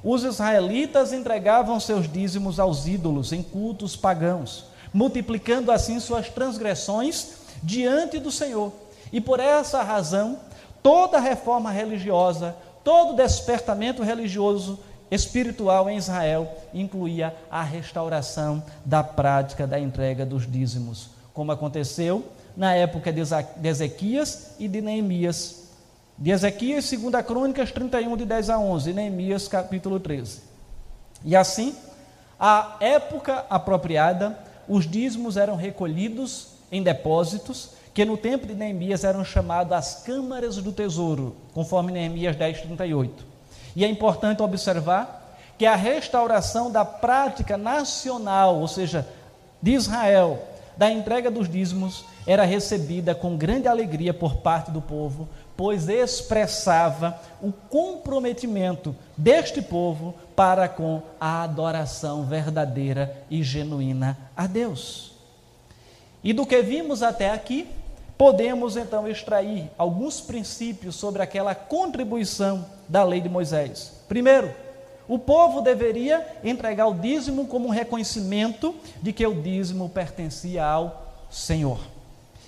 Os 0.02 0.24
israelitas 0.24 1.12
entregavam 1.12 1.78
seus 1.78 2.10
dízimos 2.10 2.58
aos 2.58 2.88
ídolos 2.88 3.34
em 3.34 3.44
cultos 3.44 3.98
pagãos, 3.98 4.64
multiplicando 4.94 5.74
assim 5.74 6.00
suas 6.00 6.30
transgressões 6.30 7.34
diante 7.62 8.18
do 8.18 8.32
Senhor. 8.32 8.72
E 9.12 9.20
por 9.20 9.42
essa 9.42 9.84
razão, 9.84 10.40
toda 10.82 11.20
reforma 11.20 11.70
religiosa, 11.70 12.56
todo 12.82 13.18
despertamento 13.18 14.02
religioso 14.02 14.80
espiritual 15.12 15.90
em 15.90 15.98
Israel 15.98 16.50
incluía 16.74 17.36
a 17.52 17.62
restauração 17.62 18.64
da 18.86 19.04
prática 19.04 19.68
da 19.68 19.78
entrega 19.78 20.26
dos 20.26 20.50
dízimos, 20.50 21.10
como 21.34 21.52
aconteceu 21.52 22.24
na 22.56 22.74
época 22.74 23.12
de 23.12 23.22
Ezequias 23.68 24.52
e 24.58 24.70
de 24.70 24.80
Neemias. 24.80 25.67
De 26.20 26.32
Ezequias, 26.32 26.90
2 26.90 27.26
Crônicas 27.28 27.72
31, 27.72 28.18
de 28.18 28.26
10 28.26 28.50
a 28.50 28.58
11, 28.58 28.90
e 28.90 28.94
Neemias, 28.94 29.48
capítulo 29.48 30.00
13. 30.00 30.42
E 31.24 31.36
assim, 31.36 31.76
a 32.40 32.76
época 32.80 33.46
apropriada, 33.48 34.36
os 34.68 34.90
dízimos 34.90 35.38
eram 35.38 35.56
recolhidos 35.56 36.48
em 36.72 36.82
depósitos, 36.82 37.70
que 37.94 38.04
no 38.04 38.18
tempo 38.18 38.48
de 38.48 38.56
Neemias 38.56 39.04
eram 39.04 39.24
chamados 39.24 39.74
as 39.74 40.02
câmaras 40.04 40.58
do 40.58 40.72
tesouro, 40.72 41.36
conforme 41.54 41.92
Neemias 41.92 42.36
10, 42.36 42.62
38. 42.62 43.24
E 43.76 43.86
é 43.86 43.88
importante 43.88 44.42
observar 44.42 45.38
que 45.56 45.68
a 45.68 45.76
restauração 45.76 46.72
da 46.72 46.84
prática 46.84 47.58
nacional, 47.58 48.60
ou 48.60 48.68
seja, 48.68 49.08
de 49.62 49.72
Israel, 49.72 50.40
da 50.76 50.92
entrega 50.92 51.30
dos 51.30 51.48
dízimos, 51.48 52.06
era 52.26 52.44
recebida 52.44 53.16
com 53.16 53.38
grande 53.38 53.68
alegria 53.68 54.14
por 54.14 54.38
parte 54.38 54.70
do 54.70 54.82
povo, 54.82 55.28
pois 55.58 55.90
expressava 55.90 57.20
o 57.42 57.52
comprometimento 57.52 58.96
deste 59.18 59.62
povo 59.62 60.14
para 60.36 60.70
com 60.70 61.02
a 61.20 61.42
adoração 61.42 62.24
verdadeira 62.24 63.26
e 63.30 63.42
genuína 63.42 64.16
a 64.38 64.46
Deus. 64.46 65.14
E 66.24 66.32
do 66.32 66.46
que 66.46 66.62
vimos 66.62 67.02
até 67.02 67.32
aqui, 67.32 67.68
podemos 68.18 68.78
então 68.78 69.08
extrair 69.08 69.70
alguns 69.78 70.22
princípios 70.22 70.96
sobre 70.96 71.24
aquela 71.24 71.56
contribuição 71.56 72.66
da 72.88 73.04
lei 73.04 73.20
de 73.20 73.30
Moisés. 73.30 73.94
Primeiro, 74.08 74.54
o 75.08 75.18
povo 75.18 75.62
deveria 75.62 76.26
entregar 76.44 76.88
o 76.88 76.94
dízimo 76.94 77.48
como 77.48 77.68
um 77.68 77.72
reconhecimento 77.72 78.76
de 79.02 79.14
que 79.14 79.26
o 79.26 79.42
dízimo 79.42 79.90
pertencia 79.90 80.66
ao 80.66 81.16
Senhor. 81.32 81.80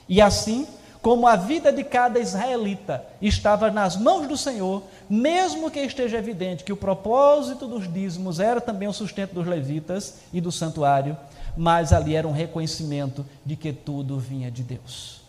E 0.07 0.21
assim, 0.21 0.67
como 1.01 1.27
a 1.27 1.35
vida 1.35 1.71
de 1.71 1.83
cada 1.83 2.19
israelita 2.19 3.05
estava 3.21 3.71
nas 3.71 3.95
mãos 3.95 4.27
do 4.27 4.35
Senhor, 4.35 4.83
mesmo 5.09 5.71
que 5.71 5.79
esteja 5.79 6.17
evidente 6.17 6.63
que 6.63 6.73
o 6.73 6.77
propósito 6.77 7.67
dos 7.67 7.91
dízimos 7.91 8.39
era 8.39 8.59
também 8.59 8.87
o 8.87 8.93
sustento 8.93 9.33
dos 9.33 9.47
levitas 9.47 10.15
e 10.33 10.41
do 10.41 10.51
santuário, 10.51 11.17
mas 11.55 11.93
ali 11.93 12.15
era 12.15 12.27
um 12.27 12.33
reconhecimento 12.33 13.25
de 13.45 13.55
que 13.55 13.71
tudo 13.71 14.19
vinha 14.19 14.51
de 14.51 14.61
Deus. 14.61 15.21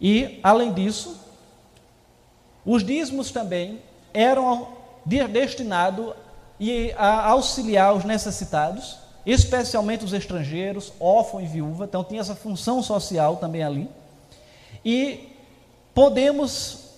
E, 0.00 0.40
além 0.42 0.72
disso, 0.72 1.20
os 2.64 2.82
dízimos 2.84 3.30
também 3.30 3.82
eram 4.14 4.68
destinados 5.04 6.14
a 6.96 7.28
auxiliar 7.28 7.94
os 7.94 8.04
necessitados, 8.04 8.98
especialmente 9.26 10.04
os 10.04 10.12
estrangeiros, 10.12 10.92
órfão 10.98 11.40
e 11.40 11.46
viúva, 11.46 11.84
então 11.84 12.02
tinha 12.02 12.20
essa 12.20 12.34
função 12.34 12.82
social 12.82 13.36
também 13.36 13.62
ali. 13.62 13.88
E 14.84 15.28
podemos, 15.94 16.90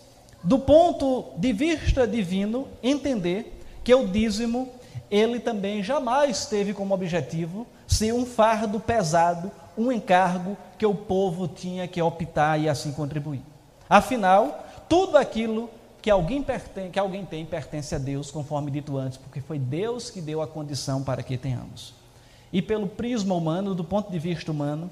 do 0.42 0.58
ponto 0.58 1.32
de 1.36 1.52
vista 1.52 2.06
divino, 2.06 2.68
entender 2.82 3.60
que 3.82 3.94
o 3.94 4.06
dízimo, 4.06 4.68
ele 5.10 5.40
também 5.40 5.82
jamais 5.82 6.46
teve 6.46 6.72
como 6.72 6.94
objetivo 6.94 7.66
ser 7.86 8.12
um 8.12 8.24
fardo 8.24 8.78
pesado, 8.78 9.50
um 9.76 9.90
encargo 9.90 10.56
que 10.78 10.86
o 10.86 10.94
povo 10.94 11.48
tinha 11.48 11.88
que 11.88 12.00
optar 12.00 12.58
e 12.58 12.68
assim 12.68 12.92
contribuir. 12.92 13.42
Afinal, 13.88 14.66
tudo 14.88 15.16
aquilo 15.16 15.68
que 16.00 16.10
alguém, 16.10 16.42
pertence, 16.42 16.90
que 16.90 16.98
alguém 16.98 17.24
tem 17.24 17.44
pertence 17.44 17.94
a 17.94 17.98
Deus, 17.98 18.30
conforme 18.30 18.70
dito 18.70 18.96
antes, 18.96 19.18
porque 19.18 19.40
foi 19.40 19.58
Deus 19.58 20.08
que 20.10 20.20
deu 20.20 20.40
a 20.40 20.46
condição 20.46 21.02
para 21.02 21.22
que 21.22 21.36
tenhamos 21.36 22.00
e 22.52 22.60
pelo 22.60 22.86
prisma 22.86 23.34
humano, 23.34 23.74
do 23.74 23.84
ponto 23.84 24.10
de 24.10 24.18
vista 24.18 24.50
humano, 24.50 24.90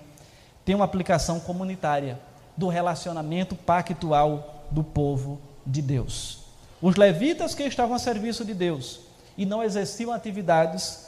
tem 0.64 0.74
uma 0.74 0.84
aplicação 0.84 1.40
comunitária 1.40 2.18
do 2.58 2.66
relacionamento 2.66 3.54
pactual 3.54 4.64
do 4.68 4.82
povo 4.82 5.40
de 5.64 5.80
Deus. 5.80 6.40
Os 6.82 6.96
levitas 6.96 7.54
que 7.54 7.62
estavam 7.62 7.94
a 7.94 8.00
serviço 8.00 8.44
de 8.44 8.52
Deus 8.52 9.00
e 9.36 9.46
não 9.46 9.62
exerciam 9.62 10.12
atividades 10.12 11.06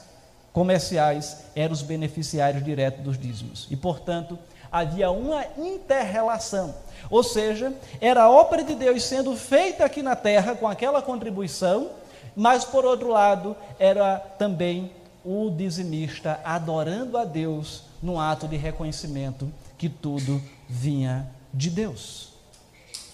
comerciais 0.53 1.39
eram 1.55 1.73
os 1.73 1.83
beneficiários 1.83 2.65
diretos 2.65 3.03
dos 3.03 3.19
dízimos. 3.19 3.67
E, 3.69 3.77
portanto, 3.77 4.39
havia 4.71 5.11
uma 5.11 5.45
interrelação. 5.59 6.73
Ou 7.11 7.25
seja, 7.25 7.75
era 8.01 8.23
a 8.23 8.31
obra 8.31 8.63
de 8.63 8.77
Deus 8.77 9.03
sendo 9.03 9.37
feita 9.37 9.85
aqui 9.85 10.05
na 10.05 10.15
terra 10.15 10.55
com 10.55 10.69
aquela 10.69 11.03
contribuição, 11.03 11.91
mas, 12.37 12.65
por 12.65 12.85
outro 12.85 13.09
lado, 13.09 13.57
era 13.77 14.19
também 14.39 14.93
o 15.25 15.51
dizimista 15.51 16.39
adorando 16.45 17.19
a 17.19 17.25
Deus 17.25 17.83
num 18.01 18.21
ato 18.21 18.47
de 18.47 18.57
reconhecimento 18.57 19.53
que 19.77 19.89
tudo 19.89 20.41
vinha 20.69 21.29
de 21.53 21.71
Deus. 21.71 22.31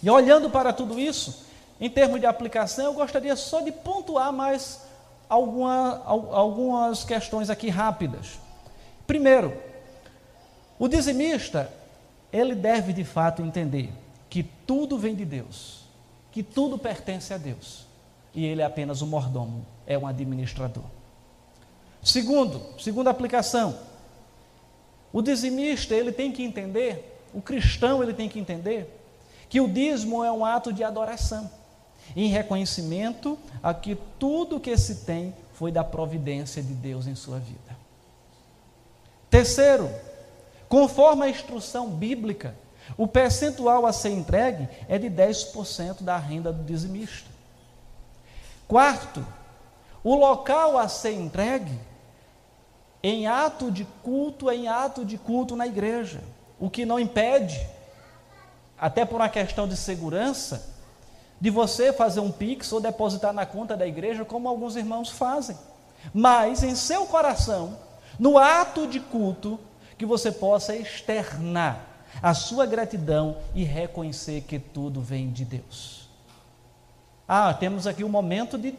E 0.03 0.11
olhando 0.11 0.51
para 0.51 0.73
tudo 0.73 0.99
isso, 0.99 1.47
em 1.81 1.91
termos 1.91 2.21
de 2.21 2.27
aplicação, 2.27 2.87
eu 2.87 2.95
gostaria 2.95 3.37
só 3.37 3.61
de 3.61 3.73
pontuar 3.73 4.33
mais 4.33 4.83
alguma, 5.29 6.03
algumas 6.05 7.05
questões 7.05 7.51
aqui 7.51 7.69
rápidas. 7.69 8.39
Primeiro, 9.07 9.57
o 10.79 10.89
dizimista, 10.89 11.71
ele 12.33 12.55
deve 12.55 12.93
de 12.93 13.05
fato 13.05 13.43
entender 13.43 13.93
que 14.29 14.43
tudo 14.43 14.99
vem 14.99 15.15
de 15.15 15.25
Deus, 15.25 15.81
que 16.31 16.43
tudo 16.43 16.77
pertence 16.77 17.33
a 17.33 17.39
Deus, 17.39 17.87
e 18.35 18.45
ele 18.45 18.61
é 18.61 18.65
apenas 18.65 19.01
um 19.01 19.07
mordomo, 19.07 19.65
é 19.87 19.97
um 19.97 20.07
administrador. 20.07 20.85
Segundo, 22.03 22.61
segunda 22.79 23.11
aplicação, 23.11 23.79
o 25.13 25.23
dizimista 25.23 25.95
ele 25.95 26.13
tem 26.13 26.31
que 26.31 26.43
entender, 26.43 27.16
o 27.35 27.41
cristão 27.41 28.03
ele 28.03 28.15
tem 28.15 28.29
que 28.29 28.39
entender 28.39 28.93
que 29.49 29.61
o 29.61 29.69
dízimo 29.69 30.25
é 30.25 30.33
um 30.33 30.45
ato 30.45 30.73
de 30.73 30.83
adoração, 30.83 31.51
em 32.15 32.29
reconhecimento 32.29 33.39
a 33.63 33.75
que 33.75 33.97
tudo 34.19 34.61
que 34.61 34.77
se 34.77 35.05
tem 35.07 35.35
foi 35.55 35.73
da 35.73 35.83
providência 35.83 36.63
de 36.63 36.73
Deus 36.73 37.07
em 37.07 37.15
sua 37.15 37.39
vida. 37.39 37.77
Terceiro, 39.31 39.91
conforme 40.69 41.25
a 41.25 41.29
instrução 41.29 41.89
bíblica, 41.89 42.55
o 42.97 43.07
percentual 43.07 43.87
a 43.87 43.93
ser 43.93 44.11
entregue 44.11 44.69
é 44.89 44.99
de 44.99 45.09
10% 45.09 46.03
da 46.03 46.17
renda 46.17 46.53
do 46.53 46.63
dizimista. 46.63 47.29
Quarto, 48.69 49.27
o 50.05 50.15
local 50.15 50.79
a 50.79 50.87
ser 50.89 51.13
entregue 51.13 51.79
em 53.03 53.27
ato 53.27 53.71
de 53.71 53.85
culto, 54.03 54.51
em 54.51 54.69
ato 54.69 55.05
de 55.05 55.19
culto 55.19 55.57
na 55.57 55.67
igreja. 55.67 56.21
O 56.59 56.71
que 56.71 56.87
não 56.87 56.99
impede, 56.99 57.61
até 58.79 59.05
por 59.05 59.17
uma 59.17 59.29
questão 59.29 59.69
de 59.69 59.77
segurança, 59.77 60.75
de 61.41 61.51
você 61.51 61.93
fazer 61.93 62.21
um 62.21 62.33
pix 62.33 62.73
ou 62.73 62.81
depositar 62.81 63.33
na 63.33 63.45
conta 63.45 63.77
da 63.77 63.87
igreja, 63.87 64.25
como 64.25 64.49
alguns 64.49 64.77
irmãos 64.77 65.11
fazem. 65.11 65.57
Mas 66.15 66.63
em 66.63 66.75
seu 66.75 67.07
coração, 67.07 67.77
no 68.19 68.39
ato 68.39 68.87
de 68.87 69.01
culto, 69.01 69.61
que 69.99 70.07
você 70.07 70.33
possa 70.33 70.75
externar 70.75 71.85
a 72.23 72.33
sua 72.33 72.65
gratidão 72.65 73.37
e 73.55 73.65
reconhecer 73.65 74.43
que 74.43 74.59
tudo 74.59 75.01
vem 75.01 75.31
de 75.31 75.45
Deus. 75.45 76.09
Ah, 77.29 77.53
temos 77.53 77.87
aqui 77.87 78.05
um 78.05 78.09
momento 78.09 78.57
de 78.57 78.75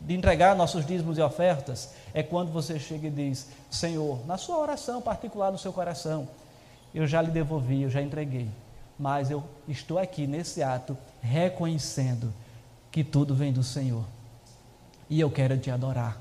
de 0.00 0.14
entregar 0.14 0.54
nossos 0.54 0.84
dízimos 0.84 1.18
e 1.18 1.22
ofertas 1.22 1.90
é 2.12 2.22
quando 2.22 2.52
você 2.52 2.78
chega 2.78 3.08
e 3.08 3.10
diz: 3.10 3.48
Senhor, 3.70 4.24
na 4.26 4.36
sua 4.36 4.58
oração 4.58 5.00
particular 5.00 5.50
no 5.50 5.58
seu 5.58 5.72
coração, 5.72 6.28
eu 6.96 7.06
já 7.06 7.20
lhe 7.20 7.30
devolvi, 7.30 7.82
eu 7.82 7.90
já 7.90 8.00
entreguei, 8.00 8.48
mas 8.98 9.30
eu 9.30 9.44
estou 9.68 9.98
aqui 9.98 10.26
nesse 10.26 10.62
ato 10.62 10.96
reconhecendo 11.20 12.32
que 12.90 13.04
tudo 13.04 13.34
vem 13.34 13.52
do 13.52 13.62
Senhor 13.62 14.02
e 15.10 15.20
eu 15.20 15.30
quero 15.30 15.58
te 15.58 15.70
adorar 15.70 16.18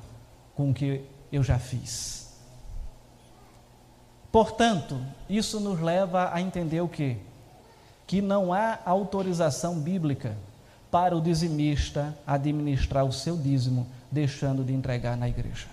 com 0.54 0.72
o 0.72 0.74
que 0.74 1.06
eu 1.32 1.42
já 1.42 1.58
fiz. 1.58 2.36
Portanto, 4.34 5.02
isso 5.30 5.62
nos 5.62 5.80
leva 5.80 6.34
a 6.34 6.42
entender 6.42 6.82
o 6.82 6.90
que? 6.90 7.16
Que 8.06 8.22
não 8.22 8.52
há 8.52 8.78
autorização 8.84 9.80
bíblica 9.80 10.36
para 10.92 11.16
o 11.16 11.22
dizimista 11.22 12.14
administrar 12.28 13.06
o 13.06 13.14
seu 13.14 13.38
dízimo, 13.38 13.88
deixando 14.12 14.62
de 14.62 14.74
entregar 14.74 15.16
na 15.16 15.30
igreja. 15.30 15.68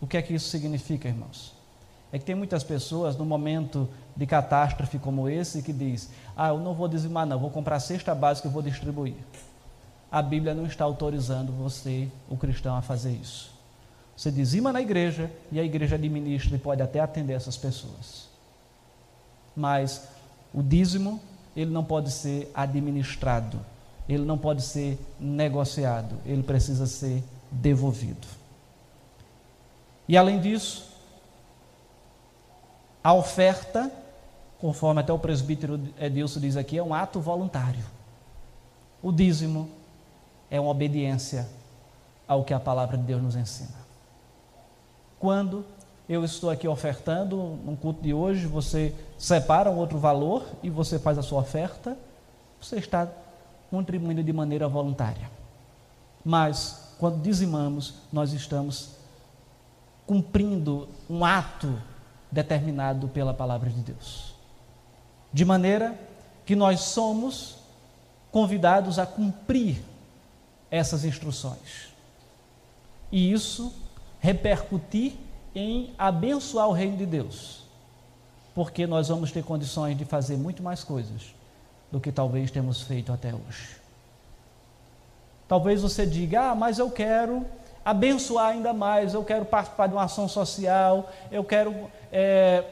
O 0.00 0.06
que 0.06 0.16
é 0.16 0.22
que 0.22 0.34
isso 0.34 0.48
significa, 0.48 1.08
irmãos? 1.08 1.61
É 2.12 2.18
que 2.18 2.24
tem 2.24 2.34
muitas 2.34 2.62
pessoas 2.62 3.16
no 3.16 3.24
momento 3.24 3.88
de 4.14 4.26
catástrofe 4.26 4.98
como 4.98 5.28
esse 5.28 5.62
que 5.62 5.72
diz: 5.72 6.10
"Ah, 6.36 6.48
eu 6.48 6.58
não 6.58 6.74
vou 6.74 6.86
dizimar 6.86 7.26
não, 7.26 7.38
vou 7.38 7.50
comprar 7.50 7.80
cesta 7.80 8.14
básica 8.14 8.48
e 8.48 8.50
vou 8.50 8.60
distribuir". 8.60 9.14
A 10.10 10.20
Bíblia 10.20 10.54
não 10.54 10.66
está 10.66 10.84
autorizando 10.84 11.50
você, 11.52 12.06
o 12.28 12.36
cristão, 12.36 12.76
a 12.76 12.82
fazer 12.82 13.12
isso. 13.12 13.50
Você 14.14 14.30
dizima 14.30 14.70
na 14.70 14.82
igreja 14.82 15.30
e 15.50 15.58
a 15.58 15.64
igreja 15.64 15.94
administra 15.94 16.54
e 16.54 16.58
pode 16.58 16.82
até 16.82 17.00
atender 17.00 17.32
essas 17.32 17.56
pessoas. 17.56 18.28
Mas 19.56 20.06
o 20.52 20.62
dízimo, 20.62 21.18
ele 21.56 21.70
não 21.70 21.82
pode 21.82 22.10
ser 22.10 22.50
administrado, 22.54 23.58
ele 24.06 24.24
não 24.24 24.36
pode 24.36 24.60
ser 24.60 24.98
negociado, 25.18 26.16
ele 26.26 26.42
precisa 26.42 26.86
ser 26.86 27.24
devolvido. 27.50 28.26
E 30.06 30.16
além 30.16 30.38
disso, 30.38 30.91
a 33.02 33.12
oferta, 33.12 33.90
conforme 34.60 35.00
até 35.00 35.12
o 35.12 35.18
presbítero 35.18 35.80
Edilson 35.98 36.40
diz 36.40 36.56
aqui, 36.56 36.78
é 36.78 36.82
um 36.82 36.94
ato 36.94 37.20
voluntário. 37.20 37.84
O 39.02 39.10
dízimo 39.10 39.68
é 40.50 40.60
uma 40.60 40.70
obediência 40.70 41.48
ao 42.28 42.44
que 42.44 42.54
a 42.54 42.60
palavra 42.60 42.96
de 42.96 43.02
Deus 43.02 43.20
nos 43.20 43.34
ensina. 43.34 43.82
Quando 45.18 45.64
eu 46.08 46.24
estou 46.24 46.50
aqui 46.50 46.68
ofertando, 46.68 47.36
no 47.64 47.76
culto 47.76 48.02
de 48.02 48.14
hoje, 48.14 48.46
você 48.46 48.94
separa 49.18 49.70
um 49.70 49.76
outro 49.76 49.98
valor 49.98 50.44
e 50.62 50.70
você 50.70 50.98
faz 50.98 51.18
a 51.18 51.22
sua 51.22 51.40
oferta, 51.40 51.96
você 52.60 52.76
está 52.76 53.08
contribuindo 53.70 54.22
de 54.22 54.32
maneira 54.32 54.68
voluntária. 54.68 55.30
Mas, 56.24 56.94
quando 56.98 57.20
dizimamos, 57.20 57.94
nós 58.12 58.32
estamos 58.32 58.90
cumprindo 60.06 60.88
um 61.08 61.24
ato 61.24 61.76
determinado 62.32 63.06
pela 63.08 63.34
palavra 63.34 63.70
de 63.70 63.80
Deus. 63.80 64.34
De 65.32 65.44
maneira 65.44 65.94
que 66.44 66.56
nós 66.56 66.80
somos 66.80 67.56
convidados 68.32 68.98
a 68.98 69.06
cumprir 69.06 69.82
essas 70.70 71.04
instruções. 71.04 71.92
E 73.12 73.30
isso 73.30 73.72
repercutir 74.18 75.12
em 75.54 75.92
abençoar 75.98 76.68
o 76.68 76.72
reino 76.72 76.96
de 76.96 77.04
Deus, 77.04 77.64
porque 78.54 78.86
nós 78.86 79.08
vamos 79.08 79.30
ter 79.30 79.44
condições 79.44 79.96
de 79.98 80.06
fazer 80.06 80.38
muito 80.38 80.62
mais 80.62 80.82
coisas 80.82 81.34
do 81.90 82.00
que 82.00 82.10
talvez 82.10 82.50
temos 82.50 82.80
feito 82.80 83.12
até 83.12 83.34
hoje. 83.34 83.76
Talvez 85.46 85.82
você 85.82 86.06
diga: 86.06 86.50
Ah, 86.50 86.54
mas 86.54 86.78
eu 86.78 86.90
quero 86.90 87.44
abençoar 87.84 88.52
ainda 88.52 88.72
mais, 88.72 89.12
eu 89.12 89.22
quero 89.22 89.44
participar 89.44 89.88
de 89.88 89.92
uma 89.92 90.04
ação 90.04 90.26
social, 90.26 91.10
eu 91.30 91.44
quero 91.44 91.90
é, 92.12 92.64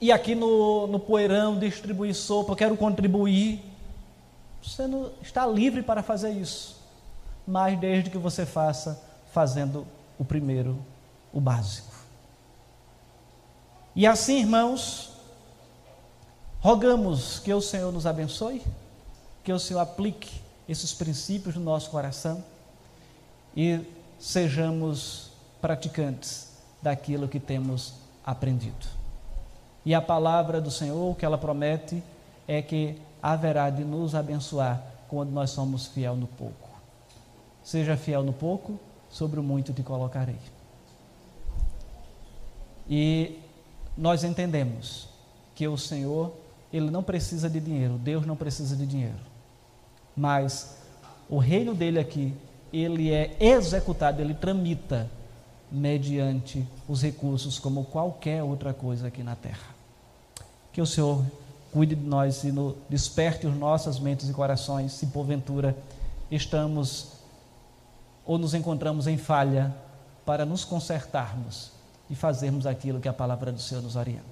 ir 0.00 0.10
aqui 0.10 0.34
no, 0.34 0.88
no 0.88 0.98
poeirão 0.98 1.58
distribuir 1.58 2.14
sopa, 2.14 2.56
quero 2.56 2.76
contribuir. 2.76 3.62
Você 4.62 4.86
não 4.86 5.12
está 5.22 5.46
livre 5.46 5.82
para 5.82 6.02
fazer 6.02 6.32
isso, 6.32 6.76
mas 7.46 7.78
desde 7.78 8.10
que 8.10 8.18
você 8.18 8.44
faça 8.44 9.00
fazendo 9.32 9.86
o 10.18 10.24
primeiro, 10.24 10.78
o 11.32 11.40
básico. 11.40 11.94
E 13.94 14.06
assim, 14.06 14.40
irmãos, 14.40 15.12
rogamos 16.60 17.38
que 17.38 17.52
o 17.52 17.60
Senhor 17.60 17.92
nos 17.92 18.06
abençoe, 18.06 18.62
que 19.44 19.52
o 19.52 19.58
Senhor 19.58 19.80
aplique 19.80 20.42
esses 20.68 20.92
princípios 20.92 21.54
no 21.54 21.62
nosso 21.62 21.90
coração 21.90 22.42
e 23.56 23.80
sejamos 24.18 25.30
praticantes 25.60 26.48
daquilo 26.82 27.28
que 27.28 27.38
temos 27.38 28.03
aprendido. 28.24 28.86
E 29.84 29.94
a 29.94 30.00
palavra 30.00 30.60
do 30.60 30.70
Senhor, 30.70 31.10
o 31.10 31.14
que 31.14 31.24
ela 31.24 31.36
promete, 31.36 32.02
é 32.48 32.62
que 32.62 32.98
haverá 33.22 33.70
de 33.70 33.84
nos 33.84 34.14
abençoar 34.14 34.82
quando 35.08 35.30
nós 35.30 35.50
somos 35.50 35.86
fiel 35.86 36.16
no 36.16 36.26
pouco. 36.26 36.68
Seja 37.62 37.96
fiel 37.96 38.22
no 38.22 38.32
pouco, 38.32 38.78
sobre 39.10 39.38
o 39.38 39.42
muito 39.42 39.72
te 39.72 39.82
colocarei. 39.82 40.38
E 42.88 43.38
nós 43.96 44.24
entendemos 44.24 45.08
que 45.54 45.66
o 45.68 45.78
Senhor, 45.78 46.32
ele 46.72 46.90
não 46.90 47.02
precisa 47.02 47.48
de 47.48 47.60
dinheiro, 47.60 47.94
Deus 47.94 48.26
não 48.26 48.36
precisa 48.36 48.74
de 48.74 48.86
dinheiro. 48.86 49.14
Mas 50.16 50.78
o 51.28 51.38
reino 51.38 51.74
dele 51.74 51.98
aqui, 51.98 52.34
ele 52.72 53.12
é 53.12 53.36
executado, 53.40 54.20
ele 54.20 54.34
tramita 54.34 55.08
mediante 55.74 56.66
os 56.88 57.02
recursos 57.02 57.58
como 57.58 57.84
qualquer 57.84 58.42
outra 58.42 58.72
coisa 58.72 59.08
aqui 59.08 59.22
na 59.22 59.34
terra. 59.34 59.74
Que 60.72 60.80
o 60.80 60.86
Senhor 60.86 61.24
cuide 61.72 61.96
de 61.96 62.06
nós 62.06 62.44
e 62.44 62.52
no, 62.52 62.76
desperte 62.88 63.46
as 63.46 63.54
nossas 63.54 63.98
mentes 63.98 64.28
e 64.28 64.32
corações, 64.32 64.92
se 64.92 65.06
porventura 65.08 65.76
estamos 66.30 67.08
ou 68.24 68.38
nos 68.38 68.54
encontramos 68.54 69.08
em 69.08 69.18
falha 69.18 69.74
para 70.24 70.44
nos 70.44 70.64
consertarmos 70.64 71.72
e 72.08 72.14
fazermos 72.14 72.66
aquilo 72.66 73.00
que 73.00 73.08
a 73.08 73.12
palavra 73.12 73.50
do 73.50 73.60
Senhor 73.60 73.82
nos 73.82 73.96
orienta. 73.96 74.22